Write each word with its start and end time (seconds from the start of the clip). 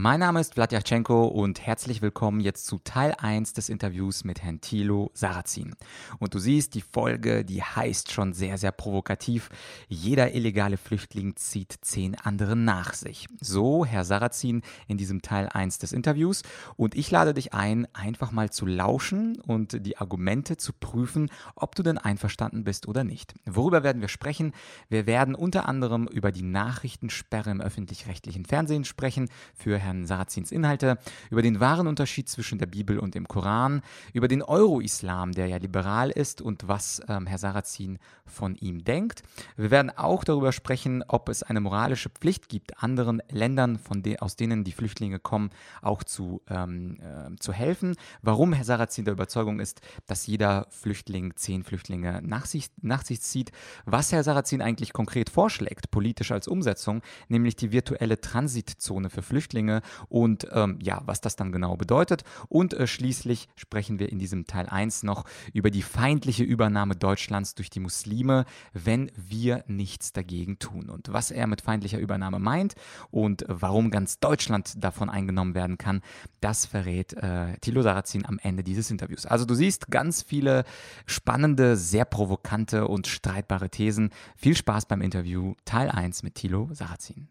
Mein 0.00 0.20
Name 0.20 0.38
ist 0.38 0.54
Vladyachenko 0.54 1.26
und 1.26 1.66
herzlich 1.66 2.02
willkommen 2.02 2.38
jetzt 2.38 2.66
zu 2.66 2.78
Teil 2.78 3.16
1 3.18 3.54
des 3.54 3.68
Interviews 3.68 4.22
mit 4.22 4.40
Herrn 4.44 4.60
Thilo 4.60 5.10
Sarrazin. 5.12 5.74
Und 6.20 6.34
du 6.34 6.38
siehst, 6.38 6.76
die 6.76 6.82
Folge, 6.82 7.44
die 7.44 7.64
heißt 7.64 8.12
schon 8.12 8.32
sehr, 8.32 8.58
sehr 8.58 8.70
provokativ. 8.70 9.50
Jeder 9.88 10.36
illegale 10.36 10.76
Flüchtling 10.76 11.34
zieht 11.34 11.78
zehn 11.80 12.14
andere 12.14 12.54
nach 12.54 12.94
sich. 12.94 13.26
So, 13.40 13.84
Herr 13.84 14.04
Sarrazin, 14.04 14.62
in 14.86 14.98
diesem 14.98 15.20
Teil 15.20 15.48
1 15.48 15.78
des 15.78 15.90
Interviews. 15.90 16.42
Und 16.76 16.94
ich 16.94 17.10
lade 17.10 17.34
dich 17.34 17.52
ein, 17.52 17.88
einfach 17.92 18.30
mal 18.30 18.50
zu 18.50 18.66
lauschen 18.66 19.40
und 19.40 19.84
die 19.84 19.96
Argumente 19.96 20.56
zu 20.56 20.72
prüfen, 20.74 21.28
ob 21.56 21.74
du 21.74 21.82
denn 21.82 21.98
einverstanden 21.98 22.62
bist 22.62 22.86
oder 22.86 23.02
nicht. 23.02 23.34
Worüber 23.46 23.82
werden 23.82 24.00
wir 24.00 24.08
sprechen? 24.08 24.52
Wir 24.88 25.06
werden 25.06 25.34
unter 25.34 25.68
anderem 25.68 26.06
über 26.06 26.30
die 26.30 26.44
Nachrichtensperre 26.44 27.50
im 27.50 27.60
öffentlich-rechtlichen 27.60 28.44
Fernsehen 28.44 28.84
sprechen 28.84 29.28
für 29.56 29.76
Herrn 29.76 29.87
Herrn 29.88 30.06
Sarazins 30.06 30.52
Inhalte, 30.52 30.98
über 31.30 31.42
den 31.42 31.60
wahren 31.60 31.86
Unterschied 31.86 32.28
zwischen 32.28 32.58
der 32.58 32.66
Bibel 32.66 32.98
und 32.98 33.14
dem 33.14 33.26
Koran, 33.26 33.82
über 34.12 34.28
den 34.28 34.42
Euro-Islam, 34.42 35.32
der 35.32 35.46
ja 35.46 35.56
liberal 35.56 36.10
ist 36.10 36.42
und 36.42 36.68
was 36.68 37.00
ähm, 37.08 37.26
Herr 37.26 37.38
Sarazin 37.38 37.98
von 38.26 38.54
ihm 38.56 38.84
denkt. 38.84 39.22
Wir 39.56 39.70
werden 39.70 39.90
auch 39.90 40.24
darüber 40.24 40.52
sprechen, 40.52 41.02
ob 41.08 41.30
es 41.30 41.42
eine 41.42 41.60
moralische 41.60 42.10
Pflicht 42.10 42.48
gibt, 42.48 42.82
anderen 42.82 43.22
Ländern, 43.30 43.78
de 43.96 44.18
aus 44.18 44.36
denen 44.36 44.64
die 44.64 44.72
Flüchtlinge 44.72 45.18
kommen, 45.18 45.50
auch 45.80 46.04
zu, 46.04 46.42
ähm, 46.48 46.98
äh, 47.00 47.34
zu 47.36 47.52
helfen. 47.52 47.96
Warum 48.20 48.52
Herr 48.52 48.64
Sarazin 48.64 49.06
der 49.06 49.14
Überzeugung 49.14 49.60
ist, 49.60 49.80
dass 50.06 50.26
jeder 50.26 50.66
Flüchtling 50.68 51.34
zehn 51.36 51.62
Flüchtlinge 51.62 52.20
nach 52.22 52.44
sich, 52.44 52.68
nach 52.82 53.04
sich 53.04 53.22
zieht. 53.22 53.52
Was 53.86 54.12
Herr 54.12 54.22
Sarazin 54.22 54.60
eigentlich 54.60 54.92
konkret 54.92 55.30
vorschlägt, 55.30 55.90
politisch 55.90 56.30
als 56.30 56.46
Umsetzung, 56.46 57.00
nämlich 57.28 57.56
die 57.56 57.72
virtuelle 57.72 58.20
Transitzone 58.20 59.08
für 59.08 59.22
Flüchtlinge 59.22 59.67
und 60.08 60.46
ähm, 60.52 60.78
ja, 60.82 61.02
was 61.04 61.20
das 61.20 61.36
dann 61.36 61.52
genau 61.52 61.76
bedeutet. 61.76 62.24
Und 62.48 62.74
äh, 62.74 62.86
schließlich 62.86 63.48
sprechen 63.56 63.98
wir 63.98 64.10
in 64.10 64.18
diesem 64.18 64.46
Teil 64.46 64.66
1 64.66 65.02
noch 65.02 65.24
über 65.52 65.70
die 65.70 65.82
feindliche 65.82 66.44
Übernahme 66.44 66.96
Deutschlands 66.96 67.54
durch 67.54 67.70
die 67.70 67.80
Muslime, 67.80 68.44
wenn 68.72 69.10
wir 69.16 69.64
nichts 69.66 70.12
dagegen 70.12 70.58
tun. 70.58 70.90
Und 70.90 71.12
was 71.12 71.30
er 71.30 71.46
mit 71.46 71.62
feindlicher 71.62 71.98
Übernahme 71.98 72.38
meint 72.38 72.74
und 73.10 73.44
warum 73.48 73.90
ganz 73.90 74.18
Deutschland 74.20 74.82
davon 74.82 75.10
eingenommen 75.10 75.54
werden 75.54 75.78
kann, 75.78 76.02
das 76.40 76.66
verrät 76.66 77.12
äh, 77.14 77.56
Thilo 77.60 77.82
Sarrazin 77.82 78.26
am 78.26 78.38
Ende 78.42 78.62
dieses 78.62 78.90
Interviews. 78.90 79.26
Also 79.26 79.44
du 79.44 79.54
siehst 79.54 79.90
ganz 79.90 80.22
viele 80.22 80.64
spannende, 81.06 81.76
sehr 81.76 82.04
provokante 82.04 82.86
und 82.86 83.06
streitbare 83.06 83.70
Thesen. 83.70 84.10
Viel 84.36 84.56
Spaß 84.56 84.86
beim 84.86 85.00
Interview 85.00 85.54
Teil 85.64 85.90
1 85.90 86.22
mit 86.22 86.34
Thilo 86.34 86.68
Sarrazin. 86.72 87.28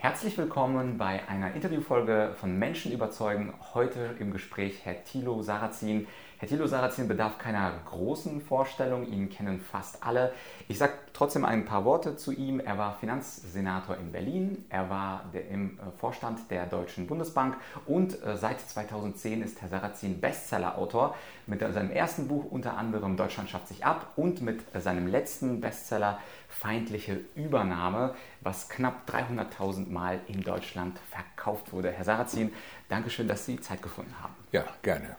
Herzlich 0.00 0.38
willkommen 0.38 0.96
bei 0.96 1.28
einer 1.28 1.54
Interviewfolge 1.54 2.32
von 2.38 2.56
Menschen 2.56 2.92
überzeugen. 2.92 3.52
Heute 3.74 4.14
im 4.20 4.30
Gespräch 4.30 4.82
Herr 4.84 5.02
Thilo 5.02 5.42
Sarrazin. 5.42 6.06
Herr 6.40 6.46
Thilo 6.46 6.68
Sarrazin 6.68 7.08
bedarf 7.08 7.36
keiner 7.38 7.72
großen 7.86 8.40
Vorstellung, 8.40 9.08
ihn 9.08 9.28
kennen 9.28 9.60
fast 9.60 10.04
alle. 10.04 10.32
Ich 10.68 10.78
sage 10.78 10.92
trotzdem 11.12 11.44
ein 11.44 11.64
paar 11.64 11.84
Worte 11.84 12.16
zu 12.16 12.30
ihm. 12.30 12.60
Er 12.60 12.78
war 12.78 12.96
Finanzsenator 13.00 13.96
in 13.96 14.12
Berlin, 14.12 14.64
er 14.68 14.88
war 14.88 15.24
im 15.50 15.80
äh, 15.80 15.90
Vorstand 15.98 16.48
der 16.52 16.66
Deutschen 16.66 17.08
Bundesbank 17.08 17.56
und 17.86 18.22
äh, 18.22 18.36
seit 18.36 18.60
2010 18.60 19.42
ist 19.42 19.60
Herr 19.60 19.68
Sarrazin 19.68 20.20
Bestsellerautor 20.20 21.16
mit 21.48 21.58
seinem 21.60 21.90
ersten 21.90 22.28
Buch 22.28 22.44
unter 22.44 22.76
anderem 22.76 23.16
Deutschland 23.16 23.50
schafft 23.50 23.66
sich 23.66 23.84
ab 23.84 24.12
und 24.14 24.40
mit 24.40 24.62
seinem 24.80 25.08
letzten 25.08 25.60
Bestseller 25.60 26.20
Feindliche 26.48 27.20
Übernahme, 27.34 28.14
was 28.42 28.68
knapp 28.68 29.08
300.000 29.10 29.90
Mal 29.90 30.20
in 30.28 30.42
Deutschland 30.42 30.98
verkauft 31.10 31.72
wurde. 31.72 31.90
Herr 31.90 32.04
Sarrazin, 32.04 32.52
danke 32.88 33.10
schön, 33.10 33.26
dass 33.26 33.44
Sie 33.44 33.60
Zeit 33.60 33.82
gefunden 33.82 34.14
haben. 34.22 34.34
Ja, 34.52 34.64
gerne. 34.82 35.16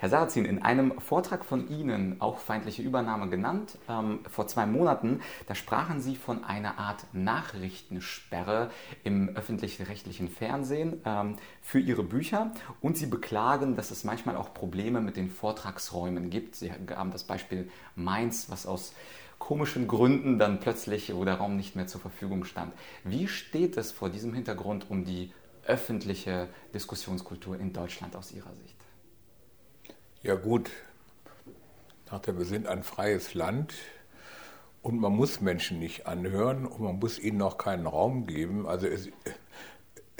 Herr 0.00 0.10
Sarazin, 0.10 0.44
in 0.44 0.62
einem 0.62 1.00
Vortrag 1.00 1.44
von 1.44 1.66
Ihnen, 1.68 2.20
auch 2.20 2.38
feindliche 2.38 2.82
Übernahme 2.82 3.28
genannt, 3.28 3.78
ähm, 3.88 4.20
vor 4.30 4.46
zwei 4.46 4.64
Monaten, 4.64 5.20
da 5.48 5.56
sprachen 5.56 6.00
Sie 6.00 6.14
von 6.14 6.44
einer 6.44 6.78
Art 6.78 7.04
Nachrichtensperre 7.12 8.70
im 9.02 9.30
öffentlich-rechtlichen 9.30 10.28
Fernsehen 10.28 11.02
ähm, 11.04 11.34
für 11.62 11.80
Ihre 11.80 12.04
Bücher 12.04 12.52
und 12.80 12.96
Sie 12.96 13.06
beklagen, 13.06 13.74
dass 13.74 13.90
es 13.90 14.04
manchmal 14.04 14.36
auch 14.36 14.54
Probleme 14.54 15.00
mit 15.00 15.16
den 15.16 15.30
Vortragsräumen 15.30 16.30
gibt. 16.30 16.54
Sie 16.54 16.70
gaben 16.86 17.10
das 17.10 17.24
Beispiel 17.24 17.68
Mainz, 17.96 18.48
was 18.50 18.66
aus 18.66 18.94
komischen 19.40 19.88
Gründen 19.88 20.38
dann 20.38 20.60
plötzlich, 20.60 21.12
wo 21.12 21.24
der 21.24 21.38
Raum 21.38 21.56
nicht 21.56 21.74
mehr 21.74 21.88
zur 21.88 22.00
Verfügung 22.00 22.44
stand. 22.44 22.72
Wie 23.02 23.26
steht 23.26 23.76
es 23.76 23.90
vor 23.90 24.10
diesem 24.10 24.32
Hintergrund 24.32 24.88
um 24.90 25.04
die 25.04 25.32
öffentliche 25.66 26.48
Diskussionskultur 26.72 27.58
in 27.58 27.72
Deutschland 27.72 28.14
aus 28.14 28.30
Ihrer 28.30 28.54
Sicht? 28.54 28.77
Ja 30.20 30.34
gut, 30.34 30.68
wir 32.10 32.44
sind 32.44 32.66
ein 32.66 32.82
freies 32.82 33.34
Land 33.34 33.72
und 34.82 34.98
man 34.98 35.12
muss 35.12 35.40
Menschen 35.40 35.78
nicht 35.78 36.08
anhören 36.08 36.66
und 36.66 36.80
man 36.80 36.98
muss 36.98 37.20
ihnen 37.20 37.40
auch 37.40 37.56
keinen 37.56 37.86
Raum 37.86 38.26
geben. 38.26 38.66
Also 38.66 38.88
es, 38.88 39.10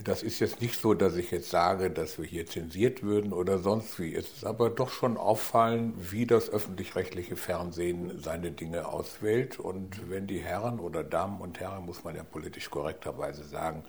das 0.05 0.23
ist 0.23 0.39
jetzt 0.39 0.61
nicht 0.61 0.81
so, 0.81 0.95
dass 0.95 1.17
ich 1.17 1.33
jetzt 1.33 1.51
sage, 1.51 1.91
dass 1.91 2.19
wir 2.19 2.25
hier 2.25 2.47
zensiert 2.47 3.03
würden 3.03 3.33
oder 3.33 3.59
sonst 3.59 3.99
wie. 3.99 4.15
Es 4.15 4.29
ist 4.29 4.45
aber 4.45 4.71
doch 4.71 4.91
schon 4.91 5.17
auffallend, 5.17 6.13
wie 6.13 6.25
das 6.25 6.49
öffentlich-rechtliche 6.49 7.35
Fernsehen 7.35 8.21
seine 8.23 8.53
Dinge 8.53 8.87
auswählt. 8.87 9.59
Und 9.59 10.09
wenn 10.09 10.29
die 10.29 10.39
Herren 10.39 10.79
oder 10.79 11.03
Damen 11.03 11.41
und 11.41 11.59
Herren, 11.59 11.85
muss 11.85 12.05
man 12.05 12.15
ja 12.15 12.23
politisch 12.23 12.71
korrekterweise 12.71 13.43
sagen, 13.43 13.83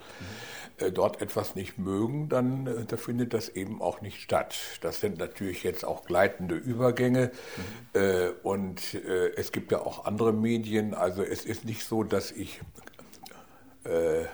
mhm. 0.80 0.94
dort 0.96 1.22
etwas 1.22 1.54
nicht 1.54 1.78
mögen, 1.78 2.28
dann 2.28 2.66
äh, 2.66 2.86
da 2.86 2.98
findet 2.98 3.36
das 3.36 3.50
eben 3.50 3.80
auch 3.80 4.02
nicht 4.02 4.20
statt. 4.20 4.56
Das 4.82 5.02
sind 5.02 5.20
natürlich 5.20 5.64
jetzt 5.64 5.86
auch 5.86 6.06
gleitende 6.06 6.56
Übergänge. 6.56 7.32
Mhm. 7.94 8.02
Äh, 8.02 8.30
und 8.42 8.96
es 9.36 9.52
gibt 9.52 9.72
ja 9.72 9.82
auch 9.82 10.06
andere 10.06 10.34
Medien. 10.34 10.94
Also 10.94 11.22
es 11.24 11.46
ist 11.46 11.66
nicht 11.66 11.86
so, 11.86 12.04
dass 12.04 12.32
ich 12.32 12.62
äh, 13.84 14.26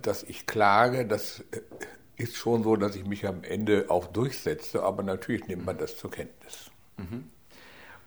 dass 0.00 0.22
ich 0.22 0.46
klage, 0.46 1.06
das 1.06 1.40
äh, 1.50 1.60
ist 2.16 2.36
schon 2.36 2.62
so, 2.62 2.76
dass 2.76 2.96
ich 2.96 3.04
mich 3.04 3.26
am 3.26 3.42
Ende 3.42 3.86
auch 3.88 4.06
durchsetze, 4.06 4.82
aber 4.82 5.02
natürlich 5.02 5.46
nimmt 5.46 5.64
man 5.64 5.78
das 5.78 5.96
zur 5.96 6.10
Kenntnis. 6.10 6.70
Mhm. 6.96 7.30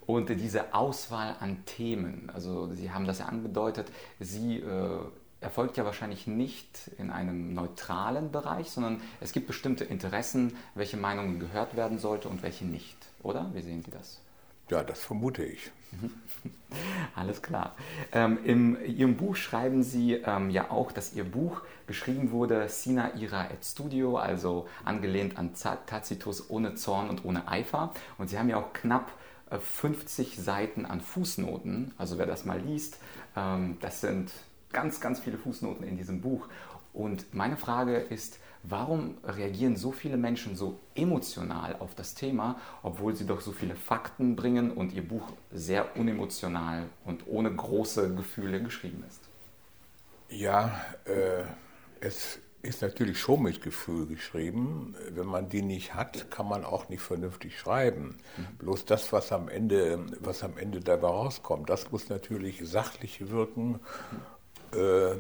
Und 0.06 0.30
diese 0.30 0.74
Auswahl 0.74 1.36
an 1.40 1.66
Themen, 1.66 2.32
also 2.34 2.72
Sie 2.72 2.92
haben 2.92 3.06
das 3.06 3.20
ja 3.20 3.26
angedeutet, 3.26 3.92
Sie 4.20 4.58
äh, 4.58 5.00
erfolgt 5.42 5.78
ja 5.78 5.86
wahrscheinlich 5.86 6.28
nicht 6.28 6.92
in 6.98 7.10
einem 7.10 7.54
neutralen 7.54 8.32
Bereich, 8.32 8.70
sondern 8.70 9.02
es 9.20 9.32
gibt 9.32 9.48
bestimmte 9.48 9.84
Interessen, 9.84 10.56
welche 10.76 10.98
Meinungen 10.98 11.40
gehört 11.40 11.76
werden 11.76 11.98
sollte 11.98 12.30
und 12.30 12.44
welche 12.44 12.66
nicht, 12.66 12.98
oder? 13.24 13.50
Wie 13.54 13.62
sehen 13.62 13.84
Sie 13.84 13.92
das? 13.92 14.22
Ja, 14.70 14.84
das 14.84 15.04
vermute 15.04 15.44
ich. 15.44 15.72
Alles 17.16 17.42
klar. 17.42 17.76
Ähm, 18.12 18.40
in 18.44 18.86
Ihrem 18.86 19.16
Buch 19.16 19.36
schreiben 19.36 19.84
Sie 19.84 20.14
ähm, 20.14 20.50
ja 20.50 20.72
auch, 20.72 20.92
dass 20.92 21.14
Ihr 21.14 21.24
Buch 21.24 21.62
geschrieben 21.88 22.32
wurde 22.32 22.68
Sina 22.68 23.14
Ira 23.14 23.50
et 23.52 23.64
Studio, 23.64 24.18
also 24.18 24.68
angelehnt 24.84 25.38
an 25.38 25.54
Tacitus 25.54 26.50
ohne 26.50 26.76
Zorn 26.76 27.10
und 27.10 27.24
ohne 27.24 27.48
Eifer. 27.48 27.94
Und 28.18 28.30
Sie 28.30 28.40
haben 28.40 28.50
ja 28.50 28.58
auch 28.58 28.74
knapp 28.74 29.12
50 29.52 30.38
äh, 30.38 30.42
Seiten 30.42 30.86
an 30.86 31.02
Fußnoten. 31.02 31.94
Also 31.98 32.18
wer 32.18 32.26
das 32.26 32.46
mal 32.46 32.60
liest, 32.60 32.98
ähm, 33.38 33.78
das 33.82 34.02
sind 34.02 34.32
ganz, 34.74 35.00
ganz 35.00 35.20
viele 35.20 35.38
Fußnoten 35.38 35.88
in 35.88 35.96
diesem 35.96 36.22
Buch. 36.22 36.48
Und 36.92 37.34
meine 37.34 37.58
Frage 37.58 37.98
ist, 37.98 38.40
warum 38.68 39.18
reagieren 39.24 39.76
so 39.76 39.92
viele 39.92 40.18
Menschen 40.18 40.56
so 40.56 40.80
emotional 40.96 41.76
auf 41.80 41.96
das 41.96 42.16
Thema, 42.16 42.60
obwohl 42.84 43.16
sie 43.16 43.26
doch 43.26 43.42
so 43.42 43.52
viele 43.52 43.76
Fakten 43.76 44.36
bringen 44.36 44.72
und 44.72 44.94
ihr 44.94 45.08
Buch 45.08 45.32
sehr 45.52 45.98
unemotional 45.98 46.86
und 47.06 47.28
ohne 47.28 47.54
große 47.54 48.16
Gefühle 48.16 48.62
geschrieben 48.62 49.04
ist? 49.08 49.22
Ja, 50.30 50.82
äh, 51.06 51.44
es 52.00 52.40
ist 52.66 52.82
natürlich 52.82 53.20
schon 53.20 53.44
mit 53.44 53.62
Gefühl 53.62 54.08
geschrieben. 54.08 54.96
Wenn 55.12 55.28
man 55.28 55.50
die 55.50 55.62
nicht 55.62 55.94
hat, 55.94 56.32
kann 56.32 56.48
man 56.48 56.66
auch 56.66 56.90
nicht 56.90 57.02
vernünftig 57.02 57.60
schreiben. 57.60 58.18
Mhm. 58.38 58.58
Bloß 58.58 58.86
das, 58.86 59.14
was 59.14 59.32
am 59.32 59.50
Ende, 59.50 60.00
was 60.20 60.44
am 60.44 60.58
Ende 60.58 60.80
dabei 60.80 61.08
rauskommt, 61.08 61.70
das 61.70 61.92
muss 61.92 62.10
natürlich 62.10 62.62
sachlich 62.64 63.30
wirken 63.30 63.80
äh, 64.74 65.16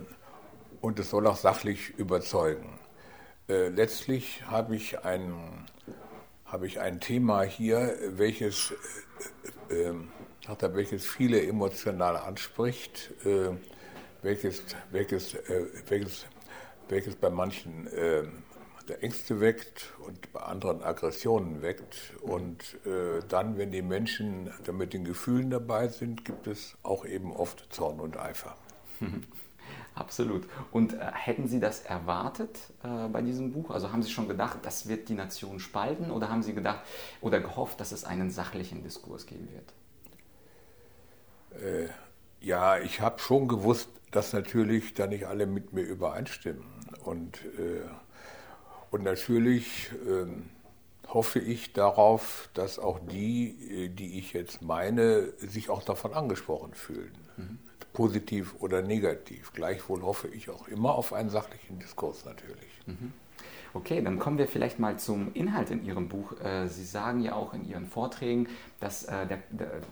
und 0.82 1.00
es 1.00 1.12
soll 1.12 1.28
auch 1.28 1.38
sachlich 1.38 1.92
überzeugen. 1.98 2.80
Äh, 3.48 3.70
letztlich 3.70 4.44
habe 4.48 4.76
ich, 4.76 5.06
ein, 5.06 5.68
habe 6.46 6.66
ich 6.66 6.80
ein 6.80 7.00
Thema 7.00 7.44
hier, 7.44 7.96
welches, 8.18 8.74
äh, 9.70 9.90
äh, 9.90 10.74
welches 10.74 11.06
viele 11.06 11.46
emotional 11.46 12.18
anspricht, 12.18 13.12
äh, 13.24 13.52
welches, 14.24 14.64
welches, 14.92 15.36
äh, 15.36 15.68
welches, 15.88 16.26
welches 16.90 17.16
bei 17.16 17.30
manchen 17.30 17.86
äh, 17.88 18.24
Ängste 19.02 19.40
weckt 19.42 19.94
und 20.00 20.32
bei 20.34 20.42
anderen 20.42 20.82
Aggressionen 20.82 21.62
weckt. 21.62 22.14
Und 22.22 22.78
äh, 22.86 23.20
dann, 23.28 23.58
wenn 23.60 23.72
die 23.72 23.84
Menschen 23.84 24.52
mit 24.72 24.94
den 24.94 25.06
Gefühlen 25.06 25.52
dabei 25.52 25.88
sind, 25.88 26.26
gibt 26.26 26.48
es 26.48 26.78
auch 26.82 27.06
eben 27.06 27.32
oft 27.32 27.72
Zorn 27.72 28.00
und 28.00 28.18
Eifer. 28.18 28.58
Absolut. 29.96 30.46
Und 30.72 30.94
äh, 30.94 30.98
hätten 31.14 31.48
Sie 31.48 31.62
das 31.62 31.80
erwartet 31.80 32.60
äh, 32.84 33.08
bei 33.08 33.22
diesem 33.22 33.54
Buch? 33.54 33.72
Also 33.72 33.92
haben 33.92 34.04
Sie 34.04 34.12
schon 34.12 34.28
gedacht, 34.28 34.60
das 34.64 34.88
wird 34.88 35.08
die 35.08 35.14
Nation 35.14 35.60
spalten 35.60 36.12
oder 36.12 36.30
haben 36.30 36.44
Sie 36.44 36.54
gedacht 36.54 36.82
oder 37.22 37.40
gehofft, 37.40 37.80
dass 37.80 37.94
es 37.94 38.04
einen 38.04 38.30
sachlichen 38.30 38.84
Diskurs 38.84 39.26
geben 39.26 39.48
wird? 39.54 39.74
Äh, 41.64 41.90
ja, 42.42 42.78
ich 42.78 43.00
habe 43.00 43.20
schon 43.20 43.48
gewusst, 43.48 43.90
dass 44.12 44.34
natürlich 44.34 44.94
da 44.94 45.08
nicht 45.08 45.26
alle 45.26 45.46
mit 45.46 45.74
mir 45.74 45.84
übereinstimmen. 45.84 46.66
Und, 47.04 47.44
äh, 47.58 47.82
und 48.92 49.04
natürlich 49.04 49.92
ähm, 50.08 50.50
hoffe 51.08 51.40
ich 51.40 51.74
darauf, 51.74 52.50
dass 52.54 52.80
auch 52.80 53.00
die, 53.00 53.86
äh, 53.86 53.90
die 53.90 54.20
ich 54.20 54.34
jetzt 54.34 54.62
meine, 54.62 55.32
sich 55.38 55.70
auch 55.70 55.84
davon 55.84 56.14
angesprochen 56.14 56.74
fühlen. 56.74 57.18
Mhm. 57.38 57.60
Positiv 57.96 58.56
oder 58.60 58.82
negativ. 58.82 59.54
Gleichwohl 59.54 60.04
hoffe 60.04 60.28
ich 60.28 60.50
auch 60.50 60.68
immer 60.68 60.94
auf 60.94 61.14
einen 61.14 61.30
sachlichen 61.30 61.80
Diskurs 61.80 62.26
natürlich. 62.26 62.82
Mhm. 62.86 63.14
Okay, 63.74 64.02
dann 64.02 64.20
kommen 64.20 64.38
wir 64.38 64.48
vielleicht 64.48 64.80
mal 64.80 64.98
zum 64.98 65.34
Inhalt 65.34 65.70
in 65.70 65.84
Ihrem 65.84 66.08
Buch. 66.08 66.40
Äh, 66.40 66.68
Sie 66.68 66.86
sagen 66.86 67.20
ja 67.22 67.34
auch 67.34 67.54
in 67.54 67.68
Ihren 67.68 67.88
Vorträgen, 67.88 68.48
dass 68.80 69.04
äh, 69.04 69.28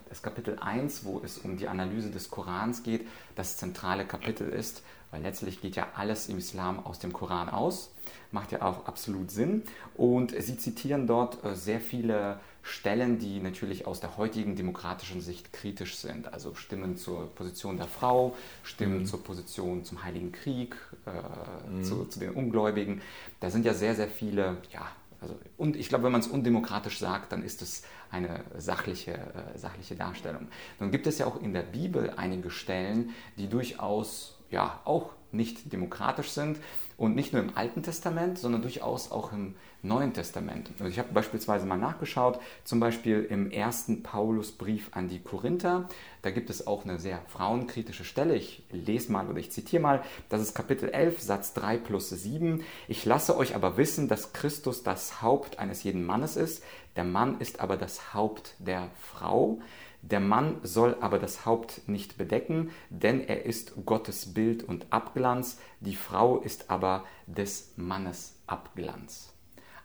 das 0.07 0.21
Kapitel 0.21 0.57
1, 0.57 1.03
wo 1.03 1.19
es 1.23 1.38
um 1.38 1.57
die 1.57 1.67
Analyse 1.67 2.09
des 2.09 2.29
Korans 2.29 2.83
geht, 2.83 3.05
das 3.35 3.57
zentrale 3.57 4.05
Kapitel 4.05 4.47
ist, 4.47 4.83
weil 5.11 5.21
letztlich 5.21 5.59
geht 5.59 5.75
ja 5.75 5.88
alles 5.95 6.29
im 6.29 6.38
Islam 6.38 6.79
aus 6.85 7.00
dem 7.00 7.11
Koran 7.11 7.50
aus. 7.50 7.91
Macht 8.31 8.53
ja 8.53 8.61
auch 8.61 8.85
absolut 8.85 9.31
Sinn. 9.31 9.63
Und 9.95 10.31
Sie 10.31 10.57
zitieren 10.57 11.05
dort 11.05 11.44
äh, 11.44 11.53
sehr 11.53 11.81
viele 11.81 12.39
Stellen, 12.63 13.19
die 13.19 13.42
natürlich 13.42 13.86
aus 13.86 14.00
der 14.00 14.18
heutigen 14.18 14.56
demokratischen 14.56 15.19
Sicht 15.19 15.51
kritisch 15.51 15.98
sind. 15.98 16.33
Also 16.33 16.56
Stimmen 16.56 16.95
zur 16.95 17.27
Position 17.36 17.75
der 17.75 17.88
Frau, 17.88 18.36
Stimmen 18.63 19.00
mhm. 19.00 19.06
zur 19.06 19.21
Position 19.21 19.83
zum 19.83 20.04
Heiligen 20.04 20.31
Krieg, 20.31 20.75
äh, 21.06 21.69
mhm. 21.69 21.83
zu, 21.83 22.06
zu, 22.06 22.19
den 22.19 22.31
Ungläubigen. 22.31 23.01
Da 23.42 23.50
sind 23.50 23.65
ja 23.65 23.74
sehr, 23.74 23.95
sehr 23.95 24.07
viele, 24.07 24.57
ja, 24.71 24.88
also, 25.19 25.36
und 25.57 25.75
ich 25.75 25.89
glaube, 25.89 26.06
wenn 26.06 26.13
man 26.13 26.21
es 26.21 26.27
undemokratisch 26.27 27.00
sagt, 27.00 27.33
dann 27.33 27.44
ist 27.44 27.62
es 27.62 27.83
eine 28.12 28.44
sachliche, 28.57 29.13
äh, 29.13 29.57
sachliche 29.57 29.95
Darstellung. 29.95 30.48
Nun 30.80 30.92
gibt 30.92 31.06
es 31.06 31.18
ja 31.18 31.25
auch 31.25 31.42
in 31.42 31.54
der 31.54 31.63
Bibel 31.63 32.13
einige 32.15 32.50
Stellen, 32.50 33.10
die 33.38 33.50
durchaus 33.50 34.38
ja 34.51 34.80
auch 34.86 35.12
nicht 35.33 35.71
demokratisch 35.74 36.30
sind 36.30 36.57
und 36.97 37.15
nicht 37.15 37.33
nur 37.33 37.41
im 37.41 37.57
Alten 37.57 37.83
Testament, 37.83 38.38
sondern 38.38 38.62
durchaus 38.62 39.12
auch 39.12 39.33
im 39.33 39.56
Neuen 39.81 40.13
Testament. 40.13 40.71
Also 40.80 40.89
ich 40.89 41.00
habe 41.00 41.12
beispielsweise 41.12 41.65
mal 41.65 41.77
nachgeschaut, 41.77 42.39
zum 42.63 42.80
Beispiel 42.80 43.27
im 43.30 43.51
ersten 43.51 44.01
Paulusbrief 44.01 44.89
an 44.94 45.09
die 45.09 45.19
Korinther. 45.19 45.89
Da 46.21 46.31
gibt 46.31 46.50
es 46.50 46.65
auch 46.65 46.85
eine 46.85 47.00
sehr 47.00 47.19
frauenkritische 47.27 48.06
Stelle. 48.06 48.35
Ich 48.35 48.63
lese 48.71 49.12
mal 49.12 49.27
oder 49.27 49.39
ich 49.39 49.51
zitiere 49.51 49.81
mal. 49.81 50.03
Das 50.30 50.41
ist 50.41 50.56
Kapitel 50.56 50.89
11, 50.89 51.19
Satz 51.19 51.53
3 51.53 51.77
plus 51.77 52.09
7. 52.09 52.63
Ich 52.88 53.03
lasse 53.03 53.36
euch 53.36 53.56
aber 53.56 53.75
wissen, 53.75 54.07
dass 54.07 54.31
Christus 54.31 54.83
das 54.83 55.21
Haupt 55.21 55.59
eines 55.59 55.83
jeden 55.83 56.06
Mannes 56.06 56.38
ist. 56.38 56.63
Der 56.95 57.03
Mann 57.03 57.39
ist 57.39 57.59
aber 57.59 57.75
das 57.75 58.13
Haupt 58.13 58.56
der 58.59 58.89
Frau. 58.95 59.59
Der 60.03 60.19
Mann 60.19 60.57
soll 60.63 60.97
aber 61.00 61.17
das 61.17 61.45
Haupt 61.45 61.88
nicht 61.88 62.17
bedecken, 62.17 62.71
denn 62.89 63.21
er 63.21 63.45
ist 63.45 63.85
Gottes 63.85 64.33
Bild 64.33 64.61
und 64.61 64.85
Abglanz. 64.89 65.59
Die 65.79 65.95
Frau 65.95 66.39
ist 66.39 66.69
aber 66.69 67.05
des 67.25 67.71
Mannes 67.77 68.35
Abglanz. 68.45 69.31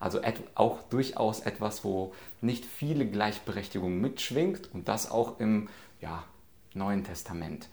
Also 0.00 0.20
auch 0.56 0.82
durchaus 0.82 1.40
etwas, 1.40 1.84
wo 1.84 2.12
nicht 2.40 2.64
viele 2.66 3.06
Gleichberechtigung 3.06 4.00
mitschwingt 4.00 4.74
und 4.74 4.88
das 4.88 5.08
auch 5.08 5.38
im 5.38 5.68
ja, 6.00 6.24
Neuen 6.74 7.04
Testament. 7.04 7.68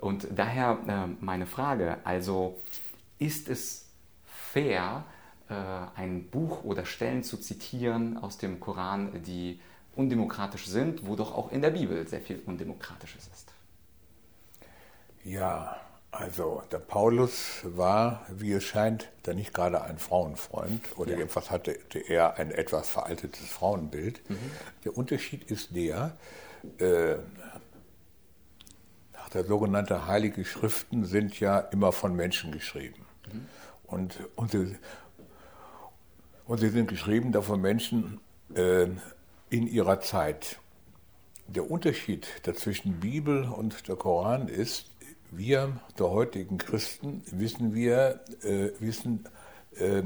Und 0.00 0.28
daher 0.34 0.78
äh, 0.86 1.24
meine 1.24 1.46
Frage, 1.46 1.98
also 2.04 2.58
ist 3.18 3.50
es 3.50 3.90
fair, 4.24 5.04
äh, 5.50 5.54
ein 5.94 6.28
Buch 6.30 6.64
oder 6.64 6.86
Stellen 6.86 7.22
zu 7.22 7.36
zitieren 7.36 8.16
aus 8.16 8.38
dem 8.38 8.60
Koran, 8.60 9.22
die 9.24 9.60
undemokratisch 9.96 10.66
sind, 10.66 11.06
wo 11.06 11.16
doch 11.16 11.34
auch 11.34 11.52
in 11.52 11.62
der 11.62 11.70
Bibel 11.70 12.06
sehr 12.06 12.20
viel 12.20 12.42
Undemokratisches 12.46 13.28
ist? 13.32 13.52
Ja, 15.24 15.76
also 16.10 16.62
der 16.70 16.78
Paulus 16.78 17.60
war, 17.64 18.26
wie 18.28 18.52
es 18.52 18.64
scheint, 18.64 19.08
da 19.22 19.32
nicht 19.32 19.54
gerade 19.54 19.82
ein 19.82 19.98
Frauenfreund 19.98 20.98
oder 20.98 21.12
ja. 21.12 21.18
jedenfalls 21.18 21.50
hatte 21.50 21.78
er 22.06 22.36
ein 22.36 22.50
etwas 22.50 22.90
veraltetes 22.90 23.48
Frauenbild. 23.48 24.28
Mhm. 24.28 24.36
Der 24.84 24.96
Unterschied 24.96 25.50
ist 25.50 25.74
der, 25.74 26.16
äh, 26.78 27.16
der 29.32 29.44
sogenannte 29.44 30.06
Heilige 30.06 30.44
Schriften 30.44 31.06
sind 31.06 31.40
ja 31.40 31.58
immer 31.58 31.92
von 31.92 32.14
Menschen 32.14 32.52
geschrieben. 32.52 33.06
Mhm. 33.32 33.46
Und, 33.84 34.18
und, 34.36 34.50
sie, 34.50 34.76
und 36.44 36.58
sie 36.58 36.68
sind 36.68 36.88
geschrieben 36.88 37.32
da 37.32 37.40
von 37.40 37.60
Menschen 37.60 38.20
äh, 38.54 38.88
in 39.52 39.66
ihrer 39.66 40.00
Zeit. 40.00 40.58
Der 41.46 41.70
Unterschied 41.70 42.26
zwischen 42.54 43.00
Bibel 43.00 43.44
und 43.44 43.86
der 43.86 43.96
Koran 43.96 44.48
ist, 44.48 44.90
wir 45.30 45.78
der 45.98 46.08
heutigen 46.08 46.56
Christen 46.56 47.22
wissen 47.30 47.74
wir, 47.74 48.20
äh, 48.42 48.70
wissen, 48.80 49.28
äh, 49.76 50.02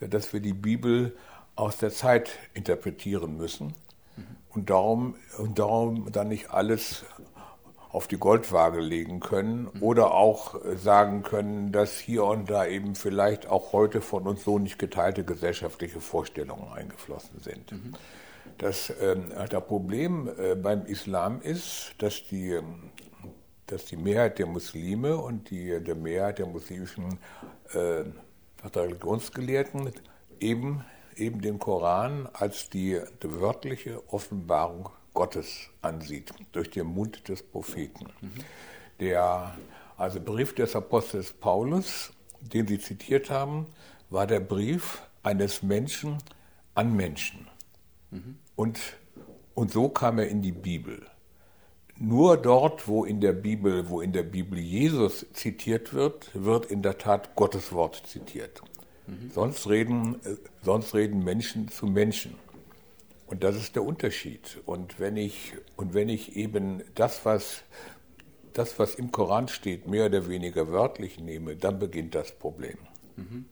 dass 0.00 0.32
wir 0.32 0.38
die 0.38 0.52
Bibel 0.52 1.16
aus 1.56 1.78
der 1.78 1.90
Zeit 1.90 2.30
interpretieren 2.54 3.36
müssen 3.36 3.74
und, 4.50 4.70
darum, 4.70 5.16
und 5.38 5.58
darum 5.58 6.12
dann 6.12 6.28
nicht 6.28 6.50
alles 6.50 7.04
auf 7.92 8.06
die 8.06 8.18
Goldwaage 8.18 8.80
legen 8.80 9.20
können 9.20 9.66
oder 9.80 10.14
auch 10.14 10.54
sagen 10.76 11.22
können, 11.22 11.72
dass 11.72 11.98
hier 11.98 12.24
und 12.24 12.48
da 12.48 12.66
eben 12.66 12.94
vielleicht 12.94 13.48
auch 13.48 13.72
heute 13.72 14.00
von 14.00 14.26
uns 14.26 14.44
so 14.44 14.58
nicht 14.58 14.78
geteilte 14.78 15.24
gesellschaftliche 15.24 16.00
Vorstellungen 16.00 16.72
eingeflossen 16.72 17.40
sind. 17.40 17.72
Das, 18.58 18.90
äh, 18.90 19.16
das 19.48 19.64
Problem 19.64 20.30
äh, 20.38 20.54
beim 20.54 20.84
Islam 20.86 21.40
ist, 21.40 21.94
dass 21.98 22.24
die 22.28 22.60
dass 23.66 23.84
die 23.84 23.96
Mehrheit 23.96 24.40
der 24.40 24.46
Muslime 24.46 25.16
und 25.16 25.50
die, 25.50 25.80
der 25.80 25.94
Mehrheit 25.94 26.40
der 26.40 26.46
muslimischen 26.46 27.20
äh, 27.72 28.02
Religionsgelehrten 28.76 29.92
eben, 30.40 30.84
eben 31.16 31.40
den 31.40 31.58
Koran 31.58 32.28
als 32.32 32.68
die, 32.68 33.00
die 33.22 33.40
wörtliche 33.40 34.02
Offenbarung 34.12 34.90
Gottes 35.14 35.68
ansieht, 35.82 36.32
durch 36.52 36.70
den 36.70 36.86
Mund 36.86 37.28
des 37.28 37.42
Propheten. 37.42 38.06
Der 39.00 39.54
also 39.96 40.18
Brief 40.18 40.54
des 40.54 40.74
Apostels 40.74 41.32
Paulus, 41.32 42.12
den 42.40 42.66
Sie 42.66 42.78
zitiert 42.78 43.28
haben, 43.28 43.66
war 44.08 44.26
der 44.26 44.40
Brief 44.40 45.02
eines 45.22 45.62
Menschen 45.62 46.18
an 46.74 46.94
Menschen. 46.94 47.46
Mhm. 48.10 48.38
Und, 48.56 48.80
und 49.54 49.70
so 49.70 49.88
kam 49.88 50.18
er 50.18 50.28
in 50.28 50.40
die 50.40 50.52
Bibel. 50.52 51.06
Nur 51.96 52.38
dort, 52.38 52.88
wo 52.88 53.04
in 53.04 53.20
der 53.20 53.34
Bibel, 53.34 53.90
wo 53.90 54.00
in 54.00 54.12
der 54.12 54.22
Bibel 54.22 54.58
Jesus 54.58 55.26
zitiert 55.34 55.92
wird, 55.92 56.30
wird 56.32 56.66
in 56.66 56.80
der 56.80 56.96
Tat 56.96 57.36
Gottes 57.36 57.72
Wort 57.72 58.02
zitiert. 58.06 58.62
Mhm. 59.06 59.30
Sonst, 59.34 59.68
reden, 59.68 60.14
äh, 60.24 60.36
sonst 60.62 60.94
reden 60.94 61.22
Menschen 61.22 61.68
zu 61.68 61.86
Menschen. 61.86 62.36
Und 63.30 63.44
das 63.44 63.54
ist 63.54 63.76
der 63.76 63.84
Unterschied. 63.84 64.58
Und 64.66 64.98
wenn 64.98 65.16
ich, 65.16 65.54
und 65.76 65.94
wenn 65.94 66.08
ich 66.08 66.34
eben 66.34 66.82
das, 66.96 67.24
was, 67.24 67.62
das, 68.54 68.80
was 68.80 68.96
im 68.96 69.12
Koran 69.12 69.46
steht, 69.46 69.86
mehr 69.86 70.06
oder 70.06 70.28
weniger 70.28 70.72
wörtlich 70.72 71.20
nehme, 71.20 71.54
dann 71.54 71.78
beginnt 71.78 72.16
das 72.16 72.32
Problem. 72.32 72.76
Mhm. 73.14 73.44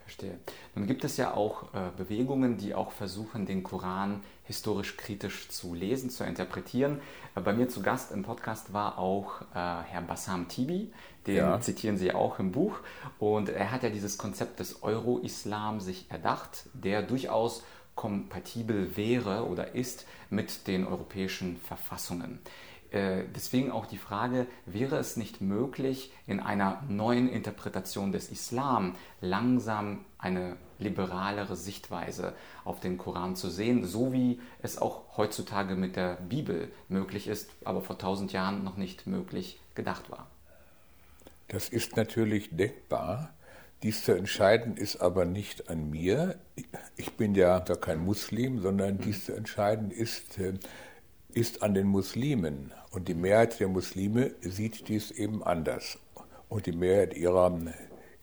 Verstehe. 0.00 0.38
Nun 0.74 0.86
gibt 0.86 1.04
es 1.04 1.16
ja 1.16 1.34
auch 1.34 1.74
äh, 1.74 1.90
Bewegungen, 1.96 2.58
die 2.58 2.74
auch 2.74 2.92
versuchen, 2.92 3.46
den 3.46 3.62
Koran 3.62 4.22
historisch 4.44 4.96
kritisch 4.96 5.48
zu 5.48 5.74
lesen, 5.74 6.08
zu 6.10 6.24
interpretieren. 6.24 7.00
Äh, 7.34 7.40
bei 7.40 7.54
mir 7.54 7.68
zu 7.68 7.82
Gast 7.82 8.12
im 8.12 8.22
Podcast 8.22 8.74
war 8.74 8.98
auch 8.98 9.40
äh, 9.40 9.54
Herr 9.54 10.02
Bassam 10.06 10.48
Tibi, 10.48 10.92
den 11.26 11.36
ja. 11.36 11.60
zitieren 11.60 11.96
Sie 11.96 12.12
auch 12.12 12.38
im 12.38 12.52
Buch. 12.52 12.78
Und 13.18 13.48
er 13.48 13.70
hat 13.70 13.82
ja 13.82 13.90
dieses 13.90 14.18
Konzept 14.18 14.60
des 14.60 14.82
Euro-Islam 14.82 15.80
sich 15.80 16.10
erdacht, 16.10 16.66
der 16.74 17.02
durchaus 17.02 17.62
kompatibel 17.98 18.96
wäre 18.96 19.44
oder 19.48 19.74
ist 19.74 20.06
mit 20.30 20.68
den 20.68 20.86
europäischen 20.86 21.56
Verfassungen. 21.56 22.38
Äh, 22.92 23.24
deswegen 23.34 23.72
auch 23.72 23.86
die 23.86 23.98
Frage, 23.98 24.46
wäre 24.66 24.98
es 24.98 25.16
nicht 25.16 25.40
möglich, 25.40 26.12
in 26.28 26.38
einer 26.38 26.80
neuen 26.88 27.28
Interpretation 27.28 28.12
des 28.12 28.30
Islam 28.30 28.94
langsam 29.20 30.04
eine 30.16 30.56
liberalere 30.78 31.56
Sichtweise 31.56 32.34
auf 32.64 32.78
den 32.78 32.98
Koran 32.98 33.34
zu 33.34 33.50
sehen, 33.50 33.84
so 33.84 34.12
wie 34.12 34.40
es 34.62 34.78
auch 34.78 35.16
heutzutage 35.16 35.74
mit 35.74 35.96
der 35.96 36.14
Bibel 36.14 36.70
möglich 36.88 37.26
ist, 37.26 37.50
aber 37.64 37.82
vor 37.82 37.98
tausend 37.98 38.32
Jahren 38.32 38.62
noch 38.62 38.76
nicht 38.76 39.08
möglich 39.08 39.58
gedacht 39.74 40.08
war? 40.08 40.28
Das 41.48 41.68
ist 41.68 41.96
natürlich 41.96 42.50
denkbar, 42.56 43.34
Dies 43.82 44.04
zu 44.04 44.12
entscheiden 44.12 44.76
ist 44.76 44.96
aber 44.96 45.24
nicht 45.24 45.70
an 45.70 45.90
mir. 45.90 46.36
Ich 46.96 47.12
bin 47.12 47.34
ja 47.34 47.60
da 47.60 47.76
kein 47.76 48.00
Muslim, 48.00 48.60
sondern 48.60 48.94
mhm. 48.94 49.00
dies 49.02 49.26
zu 49.26 49.32
entscheiden 49.34 49.90
ist, 49.90 50.38
äh, 50.38 50.54
ist 51.32 51.62
an 51.62 51.74
den 51.74 51.86
Muslimen. 51.86 52.72
Und 52.90 53.06
die 53.06 53.14
Mehrheit 53.14 53.60
der 53.60 53.68
Muslime 53.68 54.32
sieht 54.40 54.88
dies 54.88 55.12
eben 55.12 55.44
anders. 55.44 55.98
Und 56.48 56.66
die 56.66 56.72
Mehrheit 56.72 57.14
ihrer, 57.14 57.56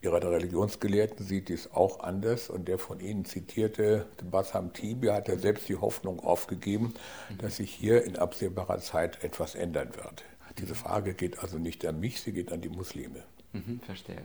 ihrer 0.02 0.32
Religionsgelehrten 0.32 1.26
sieht 1.26 1.48
dies 1.48 1.72
auch 1.72 2.02
anders. 2.02 2.50
Und 2.50 2.68
der 2.68 2.78
von 2.78 3.00
Ihnen 3.00 3.24
zitierte 3.24 4.08
Bassam 4.30 4.74
Tibi 4.74 5.08
hat 5.08 5.30
ja 5.30 5.38
selbst 5.38 5.70
die 5.70 5.78
Hoffnung 5.78 6.20
aufgegeben, 6.20 6.94
mhm. 7.30 7.38
dass 7.38 7.58
sich 7.58 7.74
hier 7.74 8.04
in 8.04 8.18
absehbarer 8.18 8.80
Zeit 8.80 9.24
etwas 9.24 9.56
ändern 9.56 9.96
wird. 9.96 10.26
Diese 10.58 10.76
Frage 10.76 11.14
geht 11.14 11.40
also 11.40 11.58
nicht 11.58 11.86
an 11.86 12.00
mich, 12.00 12.22
sie 12.22 12.32
geht 12.32 12.52
an 12.52 12.62
die 12.62 12.70
Muslime. 12.70 13.24
Mhm, 13.54 13.80
verstehe. 13.82 14.22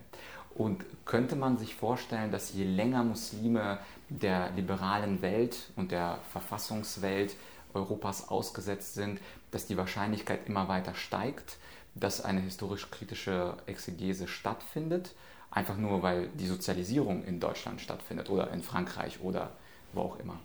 Und 0.61 0.85
könnte 1.07 1.37
man 1.37 1.57
sich 1.57 1.75
vorstellen, 1.75 2.31
dass 2.33 2.53
je 2.53 2.65
länger 2.65 3.03
Muslime 3.03 3.79
der 4.11 4.51
liberalen 4.51 5.23
Welt 5.23 5.71
und 5.75 5.91
der 5.91 6.19
Verfassungswelt 6.33 7.35
Europas 7.73 8.29
ausgesetzt 8.29 8.93
sind, 8.93 9.23
dass 9.53 9.65
die 9.65 9.79
Wahrscheinlichkeit 9.79 10.47
immer 10.47 10.69
weiter 10.69 10.93
steigt, 10.95 11.57
dass 11.95 12.21
eine 12.21 12.43
historisch-kritische 12.43 13.55
Exegese 13.65 14.29
stattfindet, 14.29 15.15
einfach 15.51 15.79
nur 15.79 16.03
weil 16.03 16.29
die 16.29 16.47
Sozialisierung 16.47 17.25
in 17.25 17.41
Deutschland 17.41 17.81
stattfindet 17.81 18.29
oder 18.29 18.53
in 18.53 18.63
Frankreich 18.63 19.19
oder 19.23 19.53
wo 19.95 20.03
auch 20.03 20.19
immer. 20.19 20.39